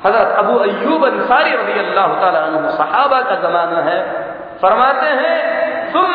हज़रत 0.04 0.36
अबू 0.38 0.58
अयूब 0.58 1.04
अंसारी 1.06 1.56
रबी 1.56 1.78
अल्लाह 1.78 2.06
सहाबा 2.76 3.20
का 3.22 3.34
जमाना 3.34 3.80
है। 3.80 3.98
फरमाते 4.62 5.06
हैं 5.06 5.92
तुम 5.92 6.06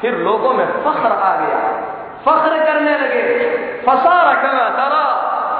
फिर 0.00 0.14
लोगों 0.14 0.52
में 0.52 0.66
फख्र 0.66 1.10
आ 1.12 1.36
गया। 1.36 1.60
फख्र 2.26 2.58
करने 2.64 2.98
लगे। 2.98 3.22
फसा 3.86 4.16
रखा 4.30 4.68
तरा। 4.68 5.04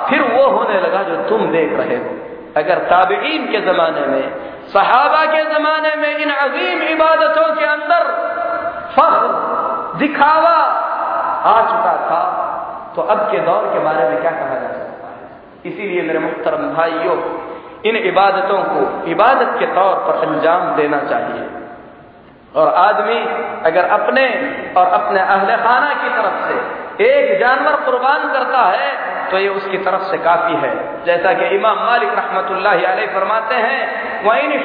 फिर 0.08 0.22
वो 0.22 0.46
होने 0.46 0.80
लगा 0.80 1.02
जो 1.02 1.16
तुम 1.28 1.46
देख 1.46 1.72
रहे 1.72 1.96
हो। 1.96 2.10
अगर 2.56 2.78
ताबीन 2.78 3.46
के 3.52 3.60
जमाने 3.60 4.06
में 4.06 4.24
सहाबा 4.72 5.24
के 5.26 5.44
जमाने 5.44 5.94
में 5.96 6.16
इन 6.16 6.30
अजीम 6.30 6.82
इबादतों 6.82 7.54
के 7.54 7.64
अंदर 7.64 8.02
फख्र, 8.96 9.46
दिखावा 9.98 10.56
आ 11.44 11.62
चुका 11.62 11.96
था। 12.10 12.42
तो 12.96 13.02
अब 13.02 13.18
के 13.30 13.38
दौर 13.38 13.62
के 13.72 13.78
बारे 13.78 14.08
में 14.08 14.20
क्या 14.20 14.30
कहा 14.30 14.54
जा 14.54 14.68
सकता 14.68 15.08
है? 15.08 15.42
इसीलिए 15.66 16.02
मेरे 16.02 16.18
मुख्तरम 16.18 16.74
भाइयों, 16.74 17.16
इन 17.84 17.96
इबादतों 17.96 18.62
को 18.62 19.06
इबादत 19.06 19.58
के 19.58 19.66
तौर 19.66 19.94
पर 19.94 20.28
अंजाम 20.28 20.76
देना 20.76 20.98
चाहिए। 20.98 21.65
और 22.56 22.74
आदमी 22.74 23.18
अगर 23.66 23.84
अपने 23.84 24.24
और 24.76 24.86
अपने 24.86 25.20
अहल 25.20 25.56
खाना 25.56 25.94
की 25.94 26.08
तरफ़ 26.08 26.48
से 26.48 26.84
एक 27.04 27.40
जानवर 27.40 27.72
कुर्बान 27.72 28.32
करता 28.32 28.58
है 28.58 28.90
तो 29.30 29.38
ये 29.38 29.48
उसकी 29.48 29.78
तरफ़ 29.78 30.02
से 30.02 30.18
काफ़ी 30.18 30.54
है। 30.54 31.04
जैसा 31.04 31.32
कि 31.32 31.44
इमाम 31.44 31.76
मालिक 31.76 32.08
रहमत 32.08 33.14
फरमाते 33.14 33.54
हैं 33.54 34.24
वहीं 34.24 34.58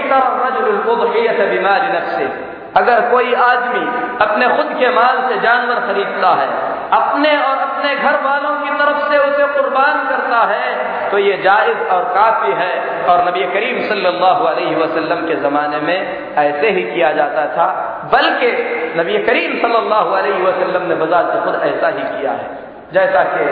अगर 2.77 3.01
कोई 3.11 3.33
आदमी 3.33 3.79
अपने 4.25 4.47
खुद 4.47 4.77
के 4.79 4.89
माल 4.89 5.29
से 5.29 5.39
जानवर 5.39 5.79
खरीदता 5.87 6.29
है 6.29 6.70
अपने 6.93 7.31
और 7.39 7.57
अपने 7.59 7.95
घर 7.97 8.15
वालों 8.23 8.53
की 8.55 8.71
तरफ़ 8.79 9.03
से 9.09 9.17
उसे 9.19 9.45
कुर्बान 9.53 9.97
करता 10.07 10.39
है 10.47 10.65
तो 11.11 11.17
ये 11.19 11.37
जायज़ 11.43 11.79
और 11.89 12.03
काफ़ी 12.15 12.51
है। 12.53 12.73
और 13.05 13.23
नबी 13.27 13.43
करीम 13.53 13.77
सल्लल्लाहु 13.87 14.45
अलैहि 14.45 14.75
वसल्लम 14.75 15.25
के 15.27 15.35
जमाने 15.41 15.79
में 15.81 15.97
ऐसे 16.37 16.69
ही 16.69 16.83
किया 16.85 17.11
जाता 17.13 17.45
था, 17.47 17.67
बल्कि 18.13 18.49
नबी 18.97 19.17
करीम 19.23 19.57
सल्लल्लाहु 19.61 20.11
अलैहि 20.13 20.41
वसल्लम 20.43 20.87
ने 20.87 20.95
बजात 20.95 21.31
खुद 21.43 21.55
ऐसा 21.63 21.87
ही 21.89 22.03
किया 22.11 22.31
है। 22.33 22.47
जैसा 22.93 23.23
कि 23.25 23.45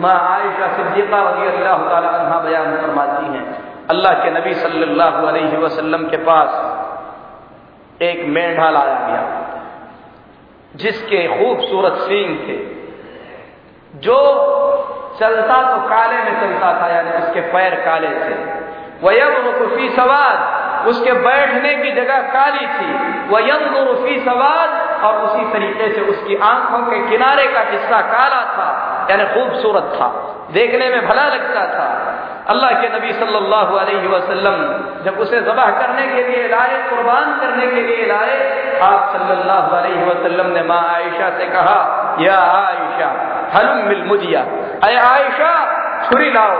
माँ 0.00 0.18
आयशा 0.28 0.66
सिद्दीक़ा 0.76 1.18
रज़ी 1.20 1.46
अल्लाह 1.48 1.78
तहा 1.90 2.38
बयान 2.40 2.76
फरमाती 2.76 3.26
हैं, 3.28 3.44
अल्लाह 3.90 4.12
के 4.14 4.30
नबी 4.30 4.54
सल्लल्लाहु 4.56 5.26
अलैहि 5.26 5.56
वसल्लम 5.58 6.08
के 6.08 6.16
पास 6.24 8.02
एक 8.02 8.24
मेढा 8.28 8.68
लाया 8.70 8.98
गया, 9.06 9.22
जिसके 10.74 11.26
खूबसूरत 11.28 11.96
सींग 12.02 12.36
थे। 12.40 12.58
जो 13.96 14.16
चलता 15.20 15.62
तो 15.62 15.88
काले 15.88 16.16
में 16.16 16.40
चलता 16.40 16.82
था, 16.82 16.94
यानी 16.96 17.10
उसके 17.10 17.40
पैर 17.40 17.74
काले 17.74 18.08
थे। 18.08 18.60
वयम 19.06 19.58
रुफी 19.58 19.88
सवाद, 19.88 20.86
उसके 20.86 21.12
बैठने 21.12 21.74
की 21.74 21.92
जगह 21.92 22.18
काली 22.18 22.66
थी। 22.66 22.92
वयम 23.34 23.86
रुफी 23.86 24.20
सवाद, 24.20 24.90
और 25.04 25.14
उसी 25.14 25.52
तरीके 25.52 25.92
से 25.94 26.00
उसकी 26.00 26.36
आँखों 26.36 26.78
के 26.78 27.08
किनारे 27.08 27.46
का 27.46 27.60
हिस्सा 27.60 28.00
काला 28.00 28.40
था, 28.40 29.06
यानी 29.10 29.24
खूबसूरत 29.24 29.82
था। 29.82 30.36
देखने 30.50 30.88
में 30.88 31.08
भला 31.08 31.26
लगता 31.26 31.66
था। 31.66 32.16
अल्लाह 32.48 32.70
के 32.70 32.88
नबी 32.88 33.12
सल्लल्लाहु 33.12 33.76
अलैहि 33.76 34.06
वसल्लम 34.06 34.54
जब 35.04 35.18
उसे 35.18 35.40
जबह 35.40 35.70
करने 35.70 36.06
के 36.06 36.28
लिए 36.28 36.48
लाए, 36.48 36.90
कुर्बान 36.90 37.40
करने 37.40 37.66
के 37.66 37.82
लिए 37.82 38.06
लाए, 38.06 38.78
आप 38.82 39.16
सल्लल्लाहु 39.16 39.76
अलैहि 39.76 40.04
वसल्लम 40.04 40.46
ने 40.46 40.62
माँ 40.62 40.94
आयशा 40.94 41.30
से 41.38 41.46
कहा, 41.46 42.16
या 42.20 42.38
आयशा 42.38 43.39
हलुम 43.54 43.88
मिल 43.88 44.02
मुजिया 44.04 44.40
अय 44.84 44.96
आयशा, 44.96 45.52
छुरी 46.08 46.30
लाओ। 46.30 46.54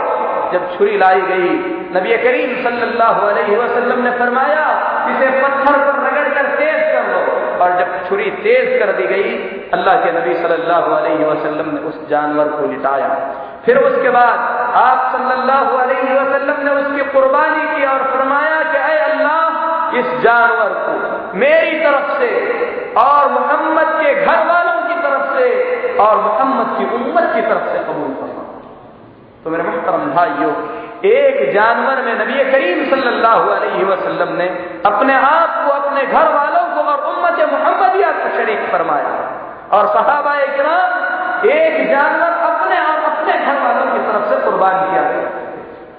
जब 0.53 0.77
छुरी 0.77 0.97
लाई 0.97 1.21
गई, 1.21 1.51
नबी 1.95 2.17
करीम 2.17 2.51
सल्लल्लाहु 2.63 3.27
अलैहि 3.27 3.55
वसल्लम 3.55 4.01
ने 4.03 4.11
फरमाया, 4.11 4.65
इसे 5.09 5.29
पत्थर 5.41 5.77
पर 5.77 5.99
रगड़ 6.07 6.29
कर 6.33 6.49
तेज 6.55 6.81
कर 6.93 7.07
लो। 7.11 7.21
और 7.63 7.77
जब 7.79 8.09
छुरी 8.09 8.29
तेज 8.43 8.79
कर 8.79 8.91
दी 8.91 9.07
गई, 9.07 9.31
अल्लाह 9.73 9.95
के 9.95 10.11
नबी 10.11 10.33
सल्लल्लाहु 10.33 10.91
अलैहि 10.91 11.23
वसल्लम 11.23 11.73
ने 11.75 11.81
उस 11.81 12.07
जानवर 12.09 12.47
को 12.47 12.67
लिटाया। 12.67 13.09
फिर 13.65 13.77
उसके 13.77 14.09
बाद 14.09 14.39
आप 14.75 15.09
सल्लल्लाहु 15.15 15.77
अलैहि 15.77 16.13
वसल्लम 16.13 16.63
ने 16.65 16.71
उसकी 16.81 17.11
कुर्बानी 17.11 17.65
की 17.75 17.85
और 17.85 18.03
फरमाया 18.11 18.63
कि 18.63 18.77
अय 18.77 18.97
अल्लाह, 19.11 19.41
इस 19.99 20.21
जानवर 20.21 20.73
को 20.85 21.37
मेरी 21.39 21.79
तरफ़ 21.79 22.11
से 22.19 22.29
और 22.97 23.29
मोहम्मद 23.31 23.89
के 24.01 24.13
घर 24.25 24.39
वालों 24.47 24.81
की 24.87 25.01
तरफ़ 25.01 25.37
से 25.37 25.79
और 26.01 26.21
मोहम्मद 26.21 26.77
की 26.77 26.85
उम्मत 26.95 27.25
की 27.35 27.41
तरफ़ 27.41 27.65
से 27.71 27.79
कबूल 27.87 28.13
फरमा। 28.19 28.43
तो 29.43 29.49
मेरे 29.49 29.63
मुहतरम 29.63 30.05
भाइयों, 30.15 30.53
एक 31.07 31.37
जानवर 31.53 32.01
में 32.01 32.13
नबी 32.15 32.43
करीम 32.51 32.79
सल्लल्लाहु 32.89 33.49
अलैहि 33.49 33.83
वसल्लम 33.83 34.33
ने 34.37 34.47
अपने 34.85 35.13
आप 35.15 35.55
को, 35.61 35.71
अपने 35.73 36.05
घर 36.05 36.27
वालों 36.33 36.65
को 36.75 36.83
और 36.91 36.99
उम्मत 37.11 37.39
मोहम्मदिया 37.51 38.11
को 38.11 38.29
शरीक 38.37 38.67
फरमाया। 38.71 39.13
और 39.71 39.87
सहाबा 39.87 40.33
इकराम 40.41 41.47
एक 41.49 41.75
जानवर 41.89 42.31
अपने 42.47 42.77
आप, 42.79 43.05
अपने 43.05 43.37
घर 43.45 43.61
वालों 43.61 43.85
की 43.93 43.99
तरफ़ 44.07 44.29
से 44.29 44.39
कुर्बान 44.45 44.75
किया 44.89 45.03
गया। 45.03 45.29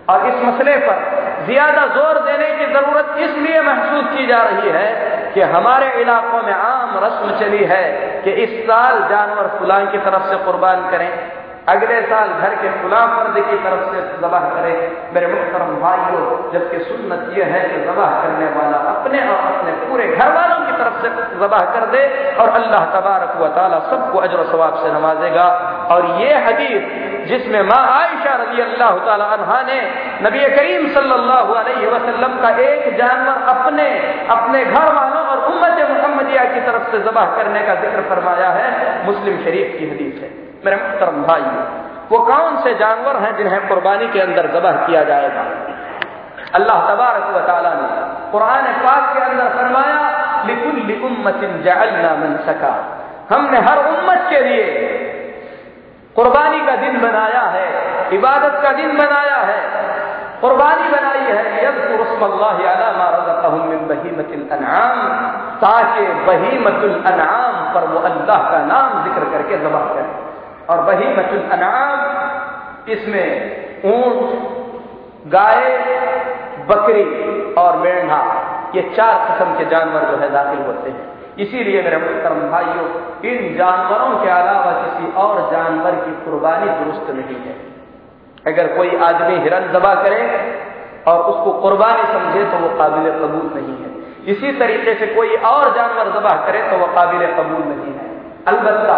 और 0.09 0.27
इस 0.27 0.43
मसले 0.45 0.77
पर 0.79 0.99
ज़्यादा 1.47 1.87
ज़ोर 1.95 2.19
देने 2.21 2.49
की 2.59 2.73
ज़रूरत 2.73 3.15
इसलिए 3.19 3.61
महसूस 3.63 4.05
की 4.17 4.27
जा 4.27 4.43
रही 4.43 4.71
है 4.71 4.87
कि 5.35 5.41
हमारे 5.41 6.01
इलाकों 6.01 6.43
में 6.43 6.53
आम 6.53 6.99
रस्म 7.05 7.39
चली 7.41 7.65
है 7.65 7.85
कि 8.25 8.31
इस 8.31 8.67
साल 8.67 8.99
जानवर 9.09 9.47
फुलान 9.59 9.91
की 9.91 9.99
तरफ़ 9.99 10.23
से 10.23 10.37
कुर्बान 10.37 10.91
करें। 10.91 11.42
अगले 11.69 12.01
साल 12.03 12.29
घर 12.43 12.55
के 12.55 12.69
खुला 12.77 13.01
फर्द 13.09 13.37
की 13.41 13.57
तरफ़ 13.65 13.83
से 13.91 14.01
जबह 14.23 14.47
करे। 14.55 14.73
मेरे 15.15 15.27
मुख्तरम 15.27 15.69
भाइयों, 15.83 16.25
जबकि 16.53 16.79
सुन्नत 16.87 17.39
यह 17.39 17.47
है 17.47 17.61
कि 17.69 17.77
जबह 17.85 18.17
करने 18.23 18.49
वाला 18.55 18.79
अपने 18.93 19.21
और 19.27 19.45
अपने 19.51 19.73
पूरे 19.83 20.07
घर 20.09 20.33
वालों 20.33 20.59
की 20.67 20.73
तरफ़ 20.73 20.97
से 21.03 21.09
जबह 21.43 21.63
कर 21.77 21.87
दे 21.93 22.03
और 22.43 22.49
अल्लाह 22.53 22.91
तबारक 22.97 23.37
व 23.37 23.53
सबको 23.91 24.19
अजर 24.19 24.45
सवाब 24.51 24.83
से 24.83 24.93
नवाजेगा। 24.93 25.47
और 25.91 26.11
ये 26.21 26.35
हदीस 26.47 26.83
जिसमें 27.29 27.63
माँ 27.63 27.83
आयशा 27.93 28.35
रज़ी 28.37 28.63
अल्लाह 28.63 28.99
तहा 29.07 29.63
ने 29.63 29.81
नबी 30.23 30.45
करीम 30.57 30.89
सल्लल्लाहु 30.95 31.55
अलैहि 31.55 31.87
वसल्लम 31.87 32.39
का 32.43 32.55
एक 32.67 32.97
जानवर 32.99 33.43
अपने 33.55 33.89
अपने 34.33 34.65
घर 34.67 34.93
वालों 34.95 35.25
और 35.25 35.49
उम्मत 35.53 35.89
मोहम्मदिया 35.91 36.45
की 36.55 36.61
तरफ़ 36.67 36.91
से 36.93 37.05
जबह 37.11 37.35
करने 37.37 37.67
का 37.67 37.75
ज़िक्र 37.83 38.09
फरमाया 38.11 38.51
है। 38.53 38.71
मुस्लिम 39.07 39.45
शरीफ 39.45 39.77
की 39.79 39.91
हदीस 39.91 40.23
है। 40.23 40.42
मेरे 40.65 40.77
मुख्तरम 40.77 41.23
भाई। 41.23 41.47
वो 42.11 42.19
कौन 42.19 42.57
से 42.57 42.75
जानवर 42.75 43.17
हैं 43.17 43.37
जिन्हें 43.37 43.69
कुर्बानी 43.69 44.09
के 44.09 44.21
अंदर 44.21 44.47
जबह 44.47 44.73
किया 44.87 45.03
जाएगा? 45.05 45.45
अल्लाह 46.55 46.79
तबारक 46.89 47.25
ने 47.29 47.43
कुरान 48.33 48.67
पाक 48.83 49.05
के 49.15 49.21
अंदर 49.21 49.49
फरमाया 49.49 50.01
लिकुल 50.47 50.79
उम्मतिन 51.07 51.63
जअलना 51.63 52.11
मन 52.17 52.33
सका। 52.47 52.75
हमने 53.31 53.59
हर 53.61 53.79
उम्मत 53.87 54.27
के 54.31 54.41
लिए 54.41 54.67
कुर्बानी 56.17 56.61
का 56.67 56.75
दिन 56.77 57.01
बनाया 57.01 57.43
है, 57.51 57.67
इबादत 58.13 58.55
का 58.63 58.73
दिन 58.73 58.91
बनाया 58.99 59.39
है। 59.43 59.61
कुर्बानी 60.41 60.89
बनाई 60.89 61.25
है 61.29 61.43
ताकि 65.63 66.05
बहीमतुल 66.27 66.95
अनाम 67.07 67.55
पर 67.75 67.85
वो 67.85 67.99
अल्लाह 68.01 68.41
का 68.51 68.59
नाम 68.67 69.03
ज़िक्र 69.05 69.25
करके 69.33 69.59
जबा 69.59 69.81
करें। 69.89 70.22
और 70.73 70.81
वही 70.81 71.09
मचुल 71.17 71.43
अनाम, 71.53 72.91
इसमें 72.91 73.29
ऊँट, 73.87 74.21
गाय, 75.29 75.65
बकरी 76.69 77.05
और 77.55 77.77
मेढ़ा, 77.77 78.21
ये 78.75 78.83
चार 78.97 79.15
किस्म 79.27 79.59
के 79.59 79.65
जानवर 79.71 80.05
जो 80.11 80.17
है 80.17 80.31
दाखिल 80.33 80.61
होते 80.67 80.91
हैं। 80.91 81.11
इसीलिए 81.39 81.83
मेरे 81.83 81.97
मुहतरम 81.97 82.41
भाइयों, 82.51 82.87
इन 83.25 83.55
जानवरों 83.57 84.11
के 84.21 84.31
अलावा 84.31 84.73
किसी 84.81 85.13
और 85.17 85.41
जानवर 85.51 85.95
की 85.97 86.13
कुर्बानी 86.25 86.69
दुरुस्त 86.71 87.11
नहीं 87.11 87.39
है। 87.43 87.55
अगर 88.47 88.67
कोई 88.77 88.97
आदमी 89.01 89.37
हिरन 89.39 89.73
दबा 89.73 89.95
करे 89.95 90.21
और 91.09 91.21
उसको 91.23 91.53
कुर्बानी 91.61 92.05
समझे 92.13 92.45
तो 92.45 92.59
वो 92.59 92.69
काबिल 92.79 93.11
कबूल 93.13 93.51
नहीं 93.55 93.77
है। 93.77 93.91
इसी 94.27 94.53
तरीके 94.59 94.95
से 94.95 95.07
कोई 95.15 95.37
और 95.47 95.75
जानवर 95.75 96.11
दबा 96.11 96.35
करे 96.47 96.63
तो 96.71 96.77
वह 96.77 96.95
काबिल 96.95 97.27
कबूल 97.35 97.65
नहीं 97.67 97.95
है। 97.95 98.11
अलबत्ता 98.47 98.97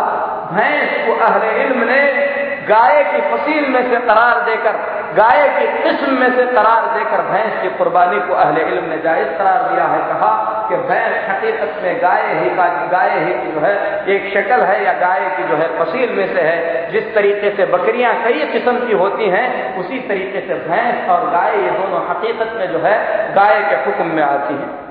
भैंस 0.55 1.07
को 1.07 1.25
अहले 1.25 1.65
इल्म 1.65 1.85
ने 1.85 2.35
गाय 2.69 3.05
की 3.05 3.21
फसील 3.21 3.69
में 3.69 3.91
से 3.91 3.97
करार 3.97 4.41
देकर, 4.41 4.77
गाय 5.15 5.49
की 5.49 5.83
किस्म 5.83 6.13
में 6.13 6.37
से 6.37 6.45
करार 6.47 6.99
देकर 6.99 7.23
भैंस 7.23 7.63
की 7.63 7.69
कुर्बानी 7.69 8.21
को 8.21 8.35
अहले 8.35 8.61
इल्म 8.63 8.85
ने 8.85 8.99
जायज़ 8.99 9.29
करार 9.29 9.63
दिया 9.63 9.85
है। 9.85 9.99
कहा 9.99 10.31
कि 10.69 10.77
भैंस 10.77 11.29
हकीकत 11.31 11.83
में 11.83 12.03
गाय 12.03 12.23
ही 12.35 12.51
का, 12.51 12.69
गाय 12.87 13.19
ही 13.19 13.33
की 13.33 13.53
जो 13.53 13.61
है, 13.61 14.05
एक 14.09 14.33
शक्ल 14.35 14.61
है 14.63 14.85
या 14.85 14.93
गाय 14.93 15.21
की 15.37 15.43
जो 15.43 15.57
है 15.57 15.69
फसील 15.79 16.13
में 16.13 16.35
से 16.35 16.41
है। 16.41 16.91
जिस 16.93 17.15
तरीके 17.15 17.51
से 17.51 17.67
बकरियाँ 17.67 18.15
कई 18.25 18.47
किस्म 18.47 18.87
की 18.87 18.93
होती 18.93 19.29
हैं, 19.29 19.79
उसी 19.79 19.99
तरीके 19.99 20.41
से 20.41 20.55
भैंस 20.55 21.09
और 21.09 21.31
गाय 21.31 21.57
ये 21.57 21.71
दोनों 21.71 22.09
हकीकत 22.09 22.53
में 22.57 22.73
जो 22.73 22.79
है 22.79 22.99
गाय 23.35 23.61
के 23.61 23.75
हुक्म 23.75 24.07
में 24.07 24.23
आती 24.23 24.55
हैं। 24.55 24.84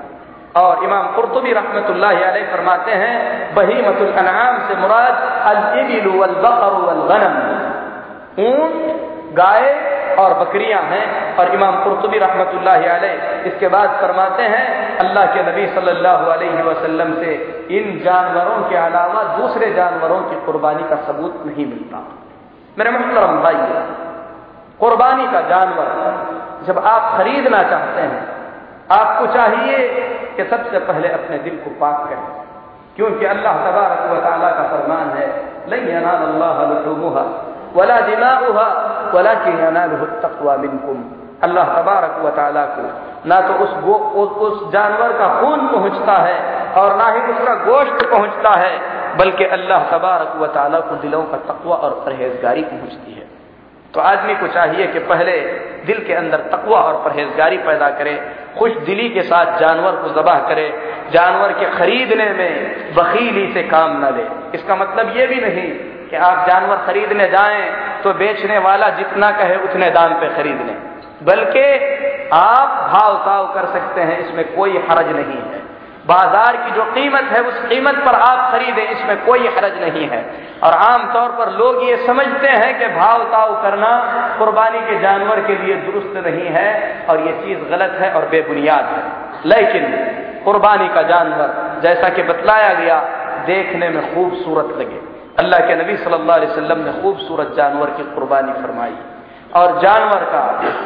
और 0.56 0.84
इमाम 0.84 1.06
कुर्तुबी 1.14 1.52
रहमत 1.52 1.88
फरमाते 2.50 2.92
हैं, 2.92 3.54
बहीमतुल 3.54 4.12
अनाम 4.14 4.58
से 4.68 4.74
मुराद 4.74 5.14
अल 5.46 5.58
गनम 7.08 7.34
ऊँट 8.42 9.34
गाय 9.34 9.64
और 10.18 10.34
बकरियाँ 10.34 10.82
हैं। 10.82 11.36
और 11.36 11.54
इमाम 11.54 11.82
कुर्तुबी 11.84 12.18
रहमत 12.18 12.52
इसके 13.46 13.68
बाद 13.68 13.88
फरमाते 14.00 14.42
हैं, 14.42 14.98
अल्लाह 14.98 15.26
के 15.26 15.42
नबी 15.42 15.66
सल्लल्लाहु 15.74 16.26
अलैहि 16.26 16.62
वसल्लम 16.62 17.14
से, 17.14 17.32
इन 17.70 17.98
जानवरों 18.04 18.60
के 18.70 18.76
अलावा 18.76 19.22
दूसरे 19.38 19.72
जानवरों 19.72 20.20
की 20.20 20.36
कुर्बानी 20.46 20.84
का 20.90 20.96
सबूत 21.06 21.42
नहीं 21.46 21.66
मिलता। 21.66 22.02
मेरे 22.78 22.90
मोहतरम 22.90 23.42
भाई, 23.42 23.58
कुर्बानी 24.80 25.26
का 25.26 25.40
जानवर 25.48 25.88
जब 26.66 26.78
आप 26.86 27.16
खरीदना 27.18 27.62
चाहते 27.62 28.00
हैं 28.00 28.33
आपको 28.92 29.26
चाहिए 29.26 29.78
कि 30.36 30.44
सबसे 30.44 30.78
पहले 30.78 31.08
अपने 31.08 31.38
दिल 31.38 31.56
को 31.56 31.70
पाक 31.80 32.08
करें। 32.08 32.26
क्योंकि 32.96 33.26
अल्लाह 33.26 33.54
तबारक 33.54 34.02
व 34.10 34.16
ताला 34.20 34.50
का 34.50 34.62
फरमान 34.62 35.08
है 35.10 35.26
वला 37.74 38.00
दिमाउहा 38.00 38.66
वला 39.14 39.34
तकवा 40.22 40.56
मिनकुम। 40.56 40.98
अल्लाह 41.42 41.80
तबारक 41.80 42.20
व 42.24 42.30
ताला 42.30 42.64
को 42.64 42.82
ना 43.28 43.40
तो 43.40 43.54
उस 43.54 43.70
गो 43.84 43.94
उस, 43.94 44.30
उस 44.30 44.72
जानवर 44.72 45.12
का 45.12 45.40
खून 45.40 45.66
पहुँचता 45.68 46.12
है 46.12 46.38
और 46.72 46.96
ना 46.96 47.08
ही 47.08 47.20
उसका 47.32 47.54
गोश्त 47.54 48.10
पहुँचता 48.10 48.52
है 48.60 48.78
बल्कि 49.16 49.44
अल्लाह 49.44 49.98
तबारक 49.98 50.36
व 50.36 50.46
ताला 50.46 50.80
को 50.80 50.96
दिलों 50.96 51.22
का 51.22 51.36
तकवा 51.36 51.76
और 51.76 51.90
परहेजगारी 52.06 52.62
पहुँचती 52.62 53.12
है। 53.12 53.26
तो 53.94 54.00
आदमी 54.00 54.34
को 54.34 54.46
चाहिए 54.46 54.86
कि 54.86 54.98
पहले 54.98 55.40
दिल 55.86 56.04
के 56.06 56.14
अंदर 56.14 56.40
तकवा 56.52 56.78
और 56.80 57.02
परहेजगारी 57.04 57.58
पैदा 57.60 57.88
करे, 57.92 58.14
खुश 58.58 58.72
दिली 58.86 59.08
के 59.08 59.22
साथ 59.22 59.58
जानवर 59.60 59.96
को 59.96 60.08
जबह 60.14 60.38
करे, 60.48 60.68
जानवर 61.12 61.52
के 61.52 61.70
खरीदने 61.70 62.28
में 62.32 62.94
बखीली 62.94 63.46
से 63.54 63.62
काम 63.68 63.98
न 63.98 64.14
ले। 64.16 64.26
इसका 64.58 64.76
मतलब 64.76 65.16
ये 65.16 65.26
भी 65.26 65.40
नहीं 65.40 65.68
कि 66.10 66.16
आप 66.22 66.46
जानवर 66.48 66.76
खरीदने 66.86 67.28
जाएँ 67.30 67.62
तो 68.02 68.12
बेचने 68.14 68.58
वाला 68.60 68.88
जितना 68.96 69.30
कहे 69.32 69.56
उतने 69.64 69.90
दाम 69.90 70.14
पे 70.14 70.28
खरीद 70.36 70.60
लें 70.66 70.76
बल्कि 71.24 71.66
आप 72.34 72.68
भाव 72.92 73.14
ताव 73.18 73.52
कर 73.54 73.66
सकते 73.72 74.00
हैं, 74.00 74.18
इसमें 74.20 74.54
कोई 74.54 74.78
हरज 74.88 75.08
नहीं 75.10 75.40
है। 75.42 75.62
बाज़ार 76.06 76.56
की 76.56 76.70
जो 76.70 76.84
कीमत 76.92 77.28
है, 77.32 77.40
उस 77.42 77.58
कीमत 77.68 77.98
पर 78.06 78.14
आप 78.14 78.50
खरीदें, 78.52 78.82
इसमें 78.84 79.24
कोई 79.24 79.46
हरज 79.48 79.80
नहीं 79.82 80.08
है। 80.08 80.20
और 80.64 80.72
आम 80.72 81.12
तौर 81.12 81.28
पर 81.28 81.50
लोग 81.52 81.82
ये 81.82 82.06
समझते 82.06 82.48
हैं 82.48 82.78
कि 82.78 82.86
भाव 82.86 83.24
ताव 83.24 83.62
करना 83.62 83.90
कुर्बानी 84.38 84.78
के 84.78 85.00
जानवर 85.00 85.40
के 85.40 85.56
लिए 85.56 85.74
दुरुस्त 85.74 86.26
नहीं 86.26 86.46
है 86.46 87.06
और 87.10 87.20
ये 87.20 87.32
चीज़ 87.32 87.68
गलत 87.68 87.96
है 88.00 88.12
और 88.12 88.28
बेबुनियाद 88.28 88.84
है। 88.84 89.02
लेकिन 89.46 89.84
कुर्बानी 90.44 90.88
का 90.88 91.02
जानवर, 91.02 91.80
जैसा 91.82 92.08
कि 92.08 92.22
बतलाया 92.22 92.74
गया, 92.74 93.00
देखने 93.46 93.88
में 93.88 94.14
खूबसूरत 94.14 94.76
लगे। 94.78 95.00
अल्लाह 95.38 95.60
के 95.60 95.76
नबी 95.76 95.96
सल्लल्लाहु 95.96 96.40
अलैहि 96.40 96.52
वसल्लम 96.52 96.78
ने 96.78 97.02
खूबसूरत 97.02 97.54
जानवर 97.56 97.90
की 97.90 98.02
कुर्बानी 98.02 98.52
फरमाई। 98.52 98.96
और 99.56 99.78
जानवर 99.80 100.22
का 100.24 100.40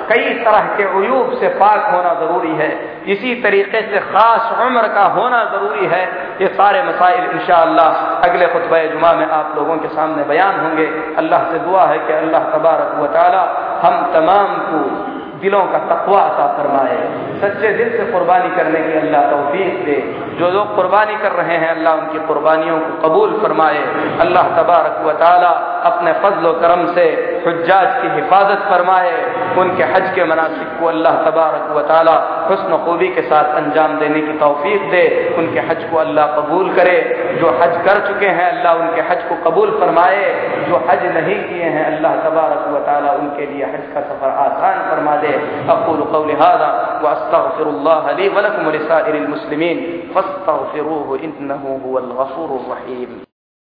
कई 0.08 0.34
तरह 0.44 0.66
के 0.76 0.84
अयूब 0.98 1.32
से 1.40 1.48
पाक 1.48 1.90
होना 1.94 2.14
ज़रूरी 2.14 2.54
है। 2.54 2.70
इसी 3.06 3.34
तरीके 3.42 3.80
से 3.82 3.98
खास 3.98 4.60
उम्र 4.60 4.88
का 4.88 5.04
होना 5.12 5.44
ज़रूरी 5.44 5.86
है। 5.86 6.02
ये 6.40 6.48
सारे 6.48 6.82
मसाइल 6.82 7.24
इन 7.24 7.78
अगले 8.24 8.46
खुतब 8.46 8.76
जुमा 8.92 9.12
में 9.12 9.26
आप 9.26 9.54
लोगों 9.56 9.76
के 9.76 9.88
सामने 9.88 10.24
बयान 10.24 10.60
होंगे। 10.60 10.86
अल्लाह 11.16 11.50
से 11.52 11.58
दुआ 11.58 11.84
है 11.84 11.98
कि 11.98 12.12
अल्लाह 12.12 12.42
तबारक 12.56 12.90
व 12.98 13.06
हम 13.86 14.12
तमाम 14.12 14.56
को 14.58 14.80
दिलों 15.40 15.64
का 15.64 15.78
तकवा 15.78 16.20
अता 16.20 16.46
फरमाए। 16.46 16.96
सच्चे 17.40 17.68
दिल 17.72 17.90
से 17.96 18.04
कुर्बानी 18.12 18.48
करने 18.56 18.78
की 18.78 18.98
अल्लाह 18.98 19.22
तौफीक 19.22 19.84
दे। 19.84 19.96
जो 20.38 20.50
लोग 20.50 20.74
कुर्बानी 20.76 21.16
कर 21.16 21.32
रहे 21.32 21.56
हैं, 21.56 21.68
अल्लाह 21.70 21.94
उनकी 21.94 22.18
कुर्बानियों 22.18 22.78
को 22.80 23.08
कबूल 23.08 23.40
फरमाए। 23.42 23.82
अल्लाह 24.20 24.48
तबारक 24.56 24.96
व 25.02 25.10
अपने 25.90 26.12
फजल 26.12 26.52
करम 26.60 26.86
से 26.86 27.06
हजाज 27.46 27.88
की 28.02 28.08
हिफाजत 28.10 28.60
फरमाए, 28.70 29.12
उनके 29.58 29.84
हज 29.84 30.06
के 30.14 30.24
मनासिक 30.24 30.68
को 30.80 30.86
अल्लाह 30.86 31.14
तबारक 31.24 31.64
व 31.70 31.78
हसन 32.48 32.76
खूबी 32.84 33.08
के 33.08 33.22
साथ 33.22 33.54
अंजाम 33.54 33.98
देने 33.98 34.20
की 34.20 34.34
तौफीक 34.38 34.90
दे, 34.90 35.04
उनके 35.38 35.60
हज 35.60 35.84
को 35.90 35.96
अल्लाह 35.98 36.26
कबूल 36.36 36.70
करे। 36.74 36.98
जो 37.40 37.50
हज 37.60 37.74
कर 37.86 38.00
चुके 38.06 38.28
हैं, 38.28 38.48
अल्लाह 38.50 38.72
उनके 38.74 39.02
हज 39.08 39.20
को 39.28 39.34
कबूल 39.44 39.70
फरमाए। 39.80 40.24
जो 40.68 40.80
हज 40.88 41.04
नहीं 41.16 41.38
किए 41.44 41.68
हैं, 41.74 41.84
अल्लाह 41.86 42.14
तबारक 42.24 42.62
व 42.68 42.78
ताली 42.86 43.12
उनके 43.18 43.46
लिए 43.46 43.64
हज 43.66 43.84
का 43.94 44.00
सफ़र 44.08 44.30
आसान 44.46 44.82
फरमा 44.90 45.16
दे। 45.16 45.32
अक़ूल 45.68 46.02
क़ौल 46.12 46.30
हाज़ा 46.42 46.70
व 47.02 47.06
इन्नहु 51.24 51.78
हुवल 51.84 52.12
रहीम। 52.70 53.27